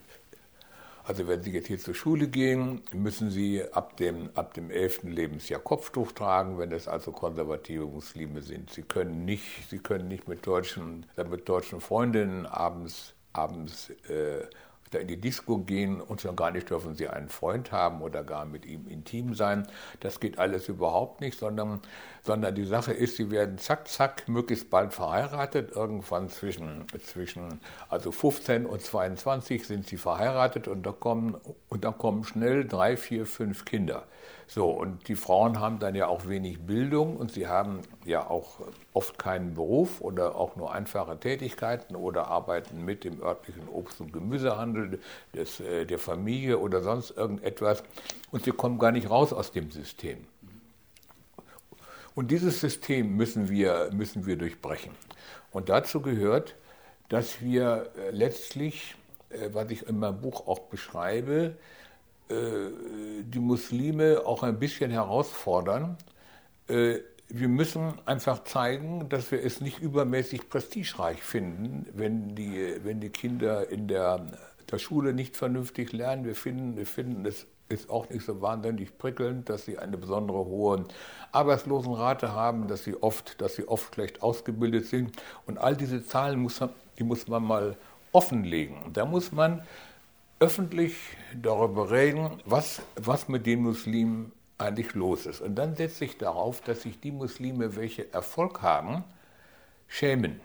also 1.10 1.26
wenn 1.26 1.42
Sie 1.42 1.50
jetzt 1.50 1.66
hier 1.66 1.78
zur 1.80 1.94
Schule 1.94 2.28
gehen, 2.28 2.82
müssen 2.92 3.30
Sie 3.30 3.64
ab 3.72 3.96
dem, 3.96 4.30
ab 4.36 4.54
dem 4.54 4.70
11. 4.70 5.02
Lebensjahr 5.02 5.60
Kopftuch 5.60 6.12
tragen, 6.12 6.56
wenn 6.58 6.70
es 6.70 6.86
also 6.86 7.10
konservative 7.10 7.84
Muslime 7.84 8.42
sind. 8.42 8.70
Sie 8.70 8.82
können 8.82 9.24
nicht, 9.24 9.68
Sie 9.70 9.78
können 9.78 10.06
nicht 10.06 10.28
mit 10.28 10.46
deutschen, 10.46 11.06
mit 11.28 11.48
deutschen 11.48 11.80
Freundinnen 11.80 12.46
abends, 12.46 13.14
abends 13.32 13.90
äh, 14.08 14.46
in 14.98 15.06
die 15.06 15.20
Disco 15.20 15.58
gehen 15.58 16.00
und 16.00 16.20
schon 16.20 16.36
gar 16.36 16.50
nicht 16.50 16.70
dürfen 16.70 16.94
sie 16.94 17.08
einen 17.08 17.28
Freund 17.28 17.70
haben 17.70 18.02
oder 18.02 18.24
gar 18.24 18.44
mit 18.44 18.66
ihm 18.66 18.88
intim 18.88 19.34
sein. 19.34 19.66
Das 20.00 20.20
geht 20.20 20.38
alles 20.38 20.68
überhaupt 20.68 21.20
nicht, 21.20 21.38
sondern, 21.38 21.80
sondern 22.22 22.54
die 22.54 22.64
Sache 22.64 22.92
ist, 22.92 23.16
sie 23.16 23.30
werden 23.30 23.58
zack, 23.58 23.86
zack, 23.88 24.28
möglichst 24.28 24.70
bald 24.70 24.92
verheiratet. 24.92 25.72
Irgendwann 25.72 26.28
zwischen, 26.28 26.86
zwischen 27.04 27.60
also 27.88 28.10
15 28.10 28.66
und 28.66 28.82
22 28.82 29.66
sind 29.66 29.86
sie 29.86 29.96
verheiratet 29.96 30.66
und 30.66 30.84
da 30.84 30.92
kommen, 30.92 31.36
und 31.68 31.84
da 31.84 31.92
kommen 31.92 32.24
schnell 32.24 32.66
drei, 32.66 32.96
vier, 32.96 33.26
fünf 33.26 33.64
Kinder. 33.64 34.06
So, 34.52 34.68
und 34.68 35.06
die 35.06 35.14
Frauen 35.14 35.60
haben 35.60 35.78
dann 35.78 35.94
ja 35.94 36.08
auch 36.08 36.26
wenig 36.26 36.58
Bildung 36.62 37.16
und 37.16 37.30
sie 37.30 37.46
haben 37.46 37.82
ja 38.04 38.28
auch 38.28 38.58
oft 38.92 39.16
keinen 39.16 39.54
Beruf 39.54 40.00
oder 40.00 40.34
auch 40.34 40.56
nur 40.56 40.74
einfache 40.74 41.16
Tätigkeiten 41.20 41.94
oder 41.94 42.26
arbeiten 42.26 42.84
mit 42.84 43.04
dem 43.04 43.22
örtlichen 43.22 43.68
Obst- 43.68 44.00
und 44.00 44.12
Gemüsehandel 44.12 44.98
des, 45.32 45.60
äh, 45.60 45.86
der 45.86 46.00
Familie 46.00 46.58
oder 46.58 46.82
sonst 46.82 47.12
irgendetwas 47.16 47.84
und 48.32 48.44
sie 48.44 48.50
kommen 48.50 48.80
gar 48.80 48.90
nicht 48.90 49.08
raus 49.08 49.32
aus 49.32 49.52
dem 49.52 49.70
System. 49.70 50.26
Und 52.16 52.32
dieses 52.32 52.60
System 52.60 53.14
müssen 53.14 53.50
wir, 53.50 53.90
müssen 53.92 54.26
wir 54.26 54.36
durchbrechen. 54.36 54.90
Und 55.52 55.68
dazu 55.68 56.00
gehört, 56.00 56.56
dass 57.08 57.40
wir 57.40 57.92
äh, 57.96 58.10
letztlich, 58.10 58.96
äh, 59.28 59.50
was 59.52 59.70
ich 59.70 59.86
in 59.86 60.00
meinem 60.00 60.20
Buch 60.20 60.48
auch 60.48 60.58
beschreibe, 60.58 61.54
die 62.30 63.38
Muslime 63.40 64.22
auch 64.24 64.42
ein 64.42 64.58
bisschen 64.58 64.90
herausfordern, 64.90 65.96
äh, 66.68 66.98
wir 67.28 67.48
müssen 67.48 67.94
einfach 68.06 68.44
zeigen, 68.44 69.08
dass 69.08 69.30
wir 69.30 69.44
es 69.44 69.60
nicht 69.60 69.78
übermäßig 69.78 70.48
prestigereich 70.48 71.22
finden, 71.22 71.86
wenn 71.94 72.34
die, 72.34 72.76
wenn 72.82 73.00
die 73.00 73.10
Kinder 73.10 73.68
in 73.70 73.86
der, 73.86 74.26
der 74.70 74.78
Schule 74.78 75.12
nicht 75.12 75.36
vernünftig 75.36 75.92
lernen. 75.92 76.24
Wir 76.24 76.34
finden, 76.34 76.76
wir 76.76 76.86
finden 76.86 77.24
es 77.26 77.46
ist 77.68 77.88
auch 77.88 78.10
nicht 78.10 78.26
so 78.26 78.42
wahnsinnig 78.42 78.98
prickelnd, 78.98 79.48
dass 79.48 79.64
sie 79.64 79.78
eine 79.78 79.96
besondere 79.96 80.38
hohe 80.38 80.84
Arbeitslosenrate 81.30 82.32
haben, 82.32 82.66
dass 82.66 82.82
sie 82.82 83.00
oft, 83.00 83.40
dass 83.40 83.54
sie 83.54 83.68
oft 83.68 83.94
schlecht 83.94 84.22
ausgebildet 84.22 84.86
sind. 84.86 85.12
Und 85.46 85.58
all 85.58 85.76
diese 85.76 86.04
Zahlen 86.04 86.40
muss 86.40 86.60
die 86.98 87.04
muss 87.04 87.28
man 87.28 87.44
mal 87.44 87.76
offenlegen. 88.12 88.92
Da 88.92 89.04
muss 89.04 89.30
man 89.30 89.62
öffentlich 90.40 90.94
darüber 91.34 91.90
reden, 91.90 92.40
was, 92.46 92.80
was 92.96 93.28
mit 93.28 93.44
den 93.46 93.62
Muslimen 93.62 94.32
eigentlich 94.56 94.94
los 94.94 95.26
ist. 95.26 95.40
Und 95.42 95.54
dann 95.54 95.76
setze 95.76 96.06
ich 96.06 96.16
darauf, 96.16 96.62
dass 96.62 96.82
sich 96.82 96.98
die 96.98 97.12
Muslime, 97.12 97.76
welche 97.76 98.12
Erfolg 98.12 98.62
haben, 98.62 99.04
schämen 99.86 100.40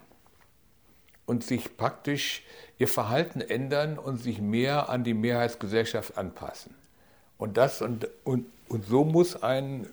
und 1.24 1.44
sich 1.44 1.76
praktisch 1.76 2.42
ihr 2.78 2.88
Verhalten 2.88 3.40
ändern 3.40 3.98
und 3.98 4.18
sich 4.18 4.40
mehr 4.40 4.90
an 4.90 5.02
die 5.02 5.14
Mehrheitsgesellschaft 5.14 6.18
anpassen. 6.18 6.74
Und, 7.38 7.56
das, 7.56 7.80
und, 7.80 8.06
und, 8.24 8.46
und, 8.68 8.84
so 8.84 9.04
muss 9.04 9.42
ein, 9.42 9.86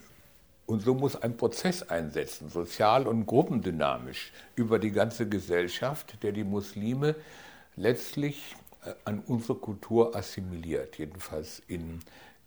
und 0.66 0.82
so 0.82 0.94
muss 0.94 1.16
ein 1.16 1.36
Prozess 1.36 1.82
einsetzen, 1.82 2.50
sozial 2.50 3.06
und 3.06 3.26
gruppendynamisch 3.26 4.32
über 4.54 4.78
die 4.78 4.92
ganze 4.92 5.28
Gesellschaft, 5.28 6.22
der 6.22 6.32
die 6.32 6.44
Muslime 6.44 7.14
letztlich 7.76 8.54
an 9.04 9.22
unsere 9.26 9.58
Kultur 9.58 10.14
assimiliert, 10.14 10.98
jedenfalls 10.98 11.62
in, 11.68 12.00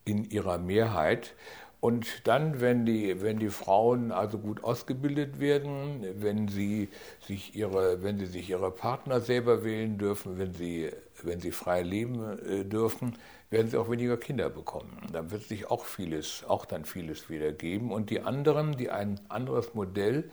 in 0.06 0.30
ihrer 0.30 0.58
Mehrheit. 0.58 1.34
Und 1.80 2.28
dann, 2.28 2.60
wenn 2.60 2.86
die, 2.86 3.22
wenn 3.22 3.38
die 3.38 3.50
Frauen 3.50 4.12
also 4.12 4.40
gut 4.40 4.64
ausgebildet 4.64 5.40
werden, 5.40 6.04
wenn 6.20 6.48
sie, 6.48 6.90
sich 7.20 7.56
ihre, 7.56 8.02
wenn 8.02 8.18
sie 8.18 8.26
sich 8.26 8.50
ihre 8.50 8.72
Partner 8.72 9.22
selber 9.22 9.64
wählen 9.64 10.00
dürfen, 10.00 10.40
wenn 10.40 10.54
sie, 10.54 10.90
wenn 11.22 11.40
sie 11.40 11.52
frei 11.52 11.84
leben 11.84 12.40
äh, 12.40 12.66
dürfen, 12.66 13.16
werden 13.52 13.70
sie 13.70 13.78
auch 13.78 13.92
weniger 13.92 14.18
Kinder 14.18 14.50
bekommen. 14.50 14.98
Dann 15.14 15.30
wird 15.30 15.44
sich 15.44 15.70
auch 15.70 15.86
vieles, 15.86 16.44
auch 16.48 16.66
dann 16.66 16.84
vieles 16.84 17.30
wieder 17.30 17.52
geben. 17.52 17.92
Und 17.92 18.10
die 18.10 18.22
anderen, 18.22 18.76
die 18.76 18.90
ein 18.90 19.20
anderes 19.30 19.76
Modell 19.76 20.30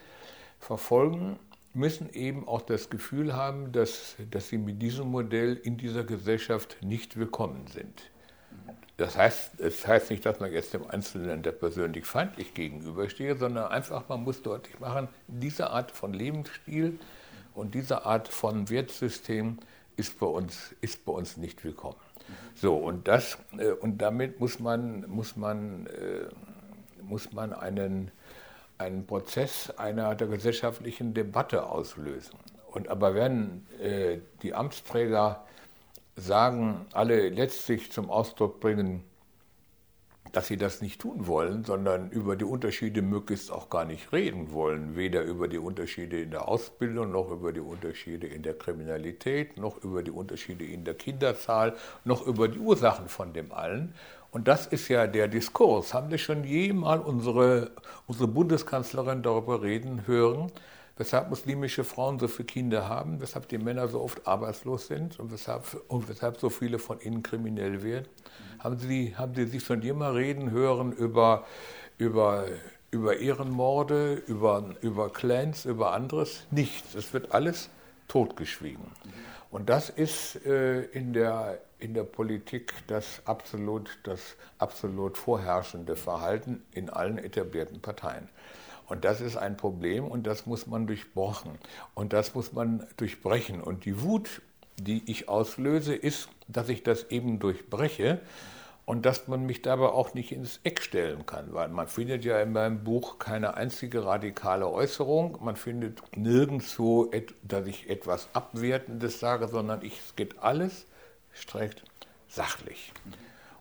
verfolgen, 0.59 1.38
müssen 1.75 2.09
eben 2.13 2.47
auch 2.47 2.63
das 2.63 2.89
Gefühl 2.89 3.35
haben, 3.35 3.73
dass, 3.73 4.17
dass 4.31 4.49
sie 4.49 4.59
mit 4.59 4.81
diesem 4.81 5.09
Modell 5.09 5.55
in 5.57 5.77
dieser 5.77 6.05
Gesellschaft 6.05 6.77
nicht 6.83 7.17
willkommen 7.17 7.67
sind. 7.67 8.11
Das 8.97 9.17
heißt, 9.17 9.55
das 9.59 9.87
heißt 9.87 10.11
nicht, 10.11 10.25
dass 10.25 10.39
man 10.39 10.53
jetzt 10.53 10.73
dem 10.73 10.89
Einzelnen 10.89 11.43
der 11.43 11.51
persönlich 11.51 12.07
feindlich 12.07 12.55
gegenüberstehe, 12.55 13.37
sondern 13.37 13.73
einfach, 13.73 14.09
man 14.09 14.23
muss 14.23 14.41
deutlich 14.43 14.79
machen, 14.79 15.09
diese 15.27 15.71
Art 15.71 15.91
von 15.91 16.15
Lebensstil 16.15 16.99
und 17.55 17.75
diese 17.75 18.07
Art 18.07 18.29
von 18.29 18.71
Wertsystem 18.71 19.59
ist 19.97 20.19
bei 20.21 20.27
uns, 20.27 20.75
ist 20.81 21.05
bei 21.05 21.13
uns 21.13 21.37
nicht 21.37 21.65
willkommen. 21.65 21.97
So, 22.55 22.77
und, 22.77 23.09
das, 23.09 23.39
äh, 23.59 23.71
und 23.71 23.99
damit 23.99 24.39
muss 24.39 24.61
man, 24.61 25.09
muss 25.09 25.37
man, 25.37 25.87
äh, 25.87 26.29
muss 27.03 27.33
man 27.33 27.53
einen, 27.53 28.13
einen 28.79 29.07
Prozess 29.07 29.71
einer 29.71 30.15
der 30.15 30.29
gesellschaftlichen 30.29 31.15
Debatte 31.15 31.67
auslösen. 31.67 32.39
Und 32.71 32.89
aber 32.89 33.15
wenn 33.15 33.67
äh, 33.81 34.19
die 34.43 34.55
Amtsträger 34.55 35.45
sagen, 36.17 36.87
alle 36.93 37.29
letztlich 37.29 37.93
zum 37.93 38.11
Ausdruck 38.11 38.61
bringen, 38.61 39.05
dass 40.35 40.49
sie 40.49 40.57
das 40.57 40.81
nicht 40.81 41.01
tun 41.01 41.27
wollen, 41.27 41.65
sondern 41.65 42.11
über 42.11 42.35
die 42.35 42.45
Unterschiede 42.45 43.03
möglichst 43.03 43.53
auch 43.53 43.71
gar 43.71 43.85
nicht 43.85 44.13
reden 44.13 44.53
wollen, 44.53 44.97
weder 44.97 45.23
über 45.23 45.47
die 45.47 45.59
Unterschiede 45.59 46.21
in 46.21 46.33
der 46.33 46.49
Ausbildung, 46.49 47.13
noch 47.13 47.31
über 47.31 47.53
die 47.53 47.61
Unterschiede 47.61 48.27
in 48.27 48.43
der 48.43 48.55
Kriminalität, 48.55 49.57
noch 49.57 49.83
über 49.85 50.03
die 50.03 50.11
Unterschiede 50.11 50.65
in 50.65 50.85
der 50.85 50.95
Kinderzahl, 50.95 51.77
noch 52.05 52.27
über 52.27 52.49
die 52.49 52.59
Ursachen 52.59 53.09
von 53.09 53.33
dem 53.33 53.53
allen. 53.53 53.95
Und 54.35 54.49
das 54.49 54.66
ist 54.66 54.88
ja 54.88 55.07
der 55.07 55.29
Diskurs. 55.29 55.94
Haben 55.94 56.11
Sie 56.11 56.18
schon 56.18 56.42
jemals 56.42 57.07
unsere, 57.07 57.70
unsere 58.09 58.27
Bundeskanzlerin 58.27 59.23
darüber 59.23 59.62
reden 59.62 60.09
hören, 60.09 60.51
weshalb 60.97 61.31
muslimische 61.31 61.85
Frauen 61.85 62.18
so 62.18 62.27
viele 62.27 62.47
Kinder 62.47 62.88
haben, 62.88 63.20
weshalb 63.20 63.47
die 63.49 63.59
Männer 63.59 63.87
so 63.87 64.01
oft 64.01 64.27
arbeitslos 64.27 64.88
sind 64.88 65.20
und 65.20 65.31
weshalb, 65.31 65.81
und 65.87 66.09
weshalb 66.09 66.40
so 66.40 66.51
viele 66.51 66.81
von 66.81 67.01
ihnen 67.01 67.23
kriminell 67.23 67.85
werden. 67.85 68.09
Haben 68.59 68.77
Sie, 68.81 69.16
haben 69.16 69.37
Sie 69.37 69.47
sich 69.47 69.64
dir 69.68 69.94
mal 69.94 70.11
reden 70.14 70.51
hören 70.51 70.90
über, 70.90 71.44
über, 71.99 72.47
über 72.90 73.16
Ehrenmorde, 73.18 74.14
über, 74.14 74.75
über 74.81 75.11
Clans, 75.11 75.64
über 75.64 75.92
anderes? 75.92 76.44
Nichts. 76.51 76.97
Es 76.97 77.12
wird 77.12 77.33
alles 77.33 77.70
totgeschwiegen. 78.09 78.85
Und 79.53 79.68
das 79.68 79.90
ist 79.90 80.44
äh, 80.44 80.83
in, 80.87 81.12
der, 81.12 81.61
in 81.85 81.92
der 81.92 82.05
Politik 82.05 82.73
das 82.87 83.20
absolut, 83.27 83.99
das 84.05 84.37
absolut 84.59 85.18
vorherrschende 85.18 85.97
Verhalten 85.97 86.62
in 86.73 86.88
allen 86.88 87.18
etablierten 87.18 87.81
Parteien. 87.81 88.29
Und 88.87 89.05
das 89.05 89.20
ist 89.20 89.37
ein 89.37 89.57
Problem 89.57 90.05
und 90.07 90.27
das 90.27 90.47
muss 90.47 90.66
man 90.66 90.87
durchbrochen. 90.87 91.59
Und 91.94 92.12
das 92.14 92.35
muss 92.35 92.53
man 92.53 92.87
durchbrechen. 92.97 93.61
Und 93.61 93.85
die 93.85 94.03
Wut, 94.03 94.42
die 94.79 95.03
ich 95.11 95.29
auslöse, 95.29 95.94
ist, 95.94 96.29
dass 96.49 96.68
ich 96.70 96.83
das 96.83 97.05
eben 97.11 97.38
durchbreche 97.38 98.20
und 98.87 99.05
dass 99.07 99.29
man 99.29 99.44
mich 99.44 99.61
dabei 99.61 99.87
auch 99.87 100.14
nicht 100.14 100.33
ins 100.33 100.61
Eck 100.64 100.81
stellen 100.81 101.27
kann, 101.27 101.53
weil 101.53 101.68
man 101.68 101.88
findet 101.88 102.25
ja 102.25 102.40
in 102.40 102.53
meinem 102.53 102.85
Buch 102.85 103.18
keine 103.18 103.55
einzige 103.55 104.05
radikale 104.05 104.68
Äußerung, 104.68 105.38
man 105.42 105.57
findet 105.57 106.03
nirgendwo, 106.16 107.11
dass 107.42 107.66
ich 107.66 107.88
etwas 107.88 108.29
Abwertendes 108.35 109.20
sage, 109.20 109.49
sondern 109.49 109.81
es 109.83 110.16
geht 110.16 110.38
alles 110.42 110.87
strikt 111.35 111.85
sachlich. 112.29 112.92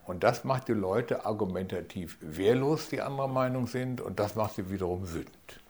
Und 0.06 0.24
das 0.24 0.44
macht 0.44 0.68
die 0.68 0.74
Leute 0.74 1.26
argumentativ 1.26 2.18
wehrlos, 2.20 2.90
die 2.90 3.02
anderer 3.02 3.28
Meinung 3.28 3.68
sind, 3.68 4.02
und 4.02 4.20
das 4.20 4.36
macht 4.36 4.56
sie 4.56 4.70
wiederum 4.70 5.14
wütend. 5.14 5.62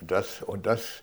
Und 0.00 0.10
das, 0.10 0.42
und 0.42 0.66
das, 0.66 1.02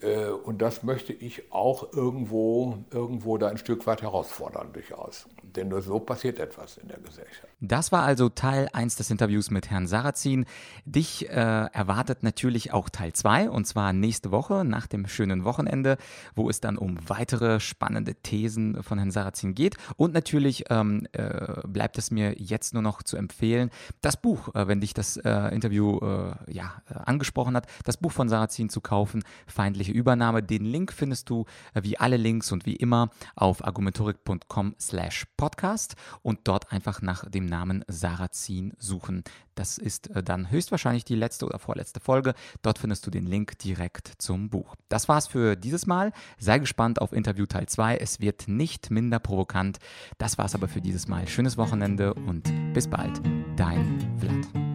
äh, 0.00 0.28
und 0.28 0.62
das 0.62 0.82
möchte 0.82 1.12
ich 1.12 1.52
auch 1.52 1.92
irgendwo, 1.92 2.78
irgendwo 2.90 3.36
da 3.36 3.48
ein 3.48 3.58
Stück 3.58 3.86
weit 3.86 4.02
herausfordern, 4.02 4.72
durchaus. 4.72 5.26
Denn 5.42 5.68
nur 5.68 5.82
so 5.82 5.98
passiert 5.98 6.38
etwas 6.38 6.78
in 6.78 6.88
der 6.88 6.98
Gesellschaft. 6.98 7.48
Das 7.68 7.92
war 7.92 8.02
also 8.02 8.28
Teil 8.28 8.68
1 8.72 8.96
des 8.96 9.10
Interviews 9.10 9.50
mit 9.50 9.70
Herrn 9.70 9.86
Sarrazin. 9.86 10.44
Dich 10.84 11.30
äh, 11.30 11.32
erwartet 11.32 12.22
natürlich 12.22 12.74
auch 12.74 12.90
Teil 12.90 13.14
2 13.14 13.48
und 13.48 13.66
zwar 13.66 13.94
nächste 13.94 14.30
Woche 14.30 14.64
nach 14.66 14.86
dem 14.86 15.06
schönen 15.06 15.44
Wochenende, 15.44 15.96
wo 16.34 16.50
es 16.50 16.60
dann 16.60 16.76
um 16.76 16.98
weitere 17.08 17.60
spannende 17.60 18.16
Thesen 18.16 18.82
von 18.82 18.98
Herrn 18.98 19.10
Sarrazin 19.10 19.54
geht. 19.54 19.76
Und 19.96 20.12
natürlich 20.12 20.64
ähm, 20.68 21.06
äh, 21.12 21.66
bleibt 21.66 21.96
es 21.96 22.10
mir 22.10 22.38
jetzt 22.38 22.74
nur 22.74 22.82
noch 22.82 23.02
zu 23.02 23.16
empfehlen, 23.16 23.70
das 24.02 24.20
Buch, 24.20 24.54
äh, 24.54 24.68
wenn 24.68 24.82
dich 24.82 24.92
das 24.92 25.16
äh, 25.16 25.54
Interview 25.54 25.98
äh, 26.00 26.52
ja, 26.52 26.82
äh, 26.90 26.94
angesprochen 27.06 27.56
hat, 27.56 27.66
das 27.84 27.96
Buch 27.96 28.12
von 28.12 28.28
Sarrazin 28.28 28.68
zu 28.68 28.82
kaufen, 28.82 29.22
Feindliche 29.46 29.92
Übernahme. 29.92 30.42
Den 30.42 30.66
Link 30.66 30.92
findest 30.92 31.30
du 31.30 31.46
wie 31.72 31.98
alle 31.98 32.18
Links 32.18 32.52
und 32.52 32.66
wie 32.66 32.76
immer 32.76 33.08
auf 33.36 33.64
argumentorik.com 33.64 34.74
slash 34.78 35.26
podcast 35.38 35.96
und 36.20 36.40
dort 36.44 36.70
einfach 36.70 37.00
nach 37.00 37.24
dem 37.30 37.53
Namen 37.54 37.84
Sarrazin 37.86 38.72
suchen. 38.78 39.22
Das 39.54 39.78
ist 39.78 40.10
äh, 40.10 40.24
dann 40.24 40.50
höchstwahrscheinlich 40.50 41.04
die 41.04 41.14
letzte 41.14 41.46
oder 41.46 41.60
vorletzte 41.60 42.00
Folge. 42.00 42.34
Dort 42.62 42.78
findest 42.78 43.06
du 43.06 43.12
den 43.12 43.26
Link 43.26 43.56
direkt 43.60 44.10
zum 44.18 44.50
Buch. 44.50 44.74
Das 44.88 45.08
war's 45.08 45.28
für 45.28 45.54
dieses 45.54 45.86
Mal. 45.86 46.12
Sei 46.38 46.58
gespannt 46.58 47.00
auf 47.00 47.12
Interview 47.12 47.46
Teil 47.46 47.66
2. 47.66 47.98
Es 47.98 48.18
wird 48.18 48.48
nicht 48.48 48.90
minder 48.90 49.20
provokant. 49.20 49.78
Das 50.18 50.36
war's 50.36 50.56
aber 50.56 50.66
für 50.66 50.80
dieses 50.80 51.06
Mal. 51.06 51.28
Schönes 51.28 51.56
Wochenende 51.56 52.14
und 52.14 52.52
bis 52.72 52.88
bald. 52.88 53.20
Dein 53.56 54.00
Vlad. 54.18 54.73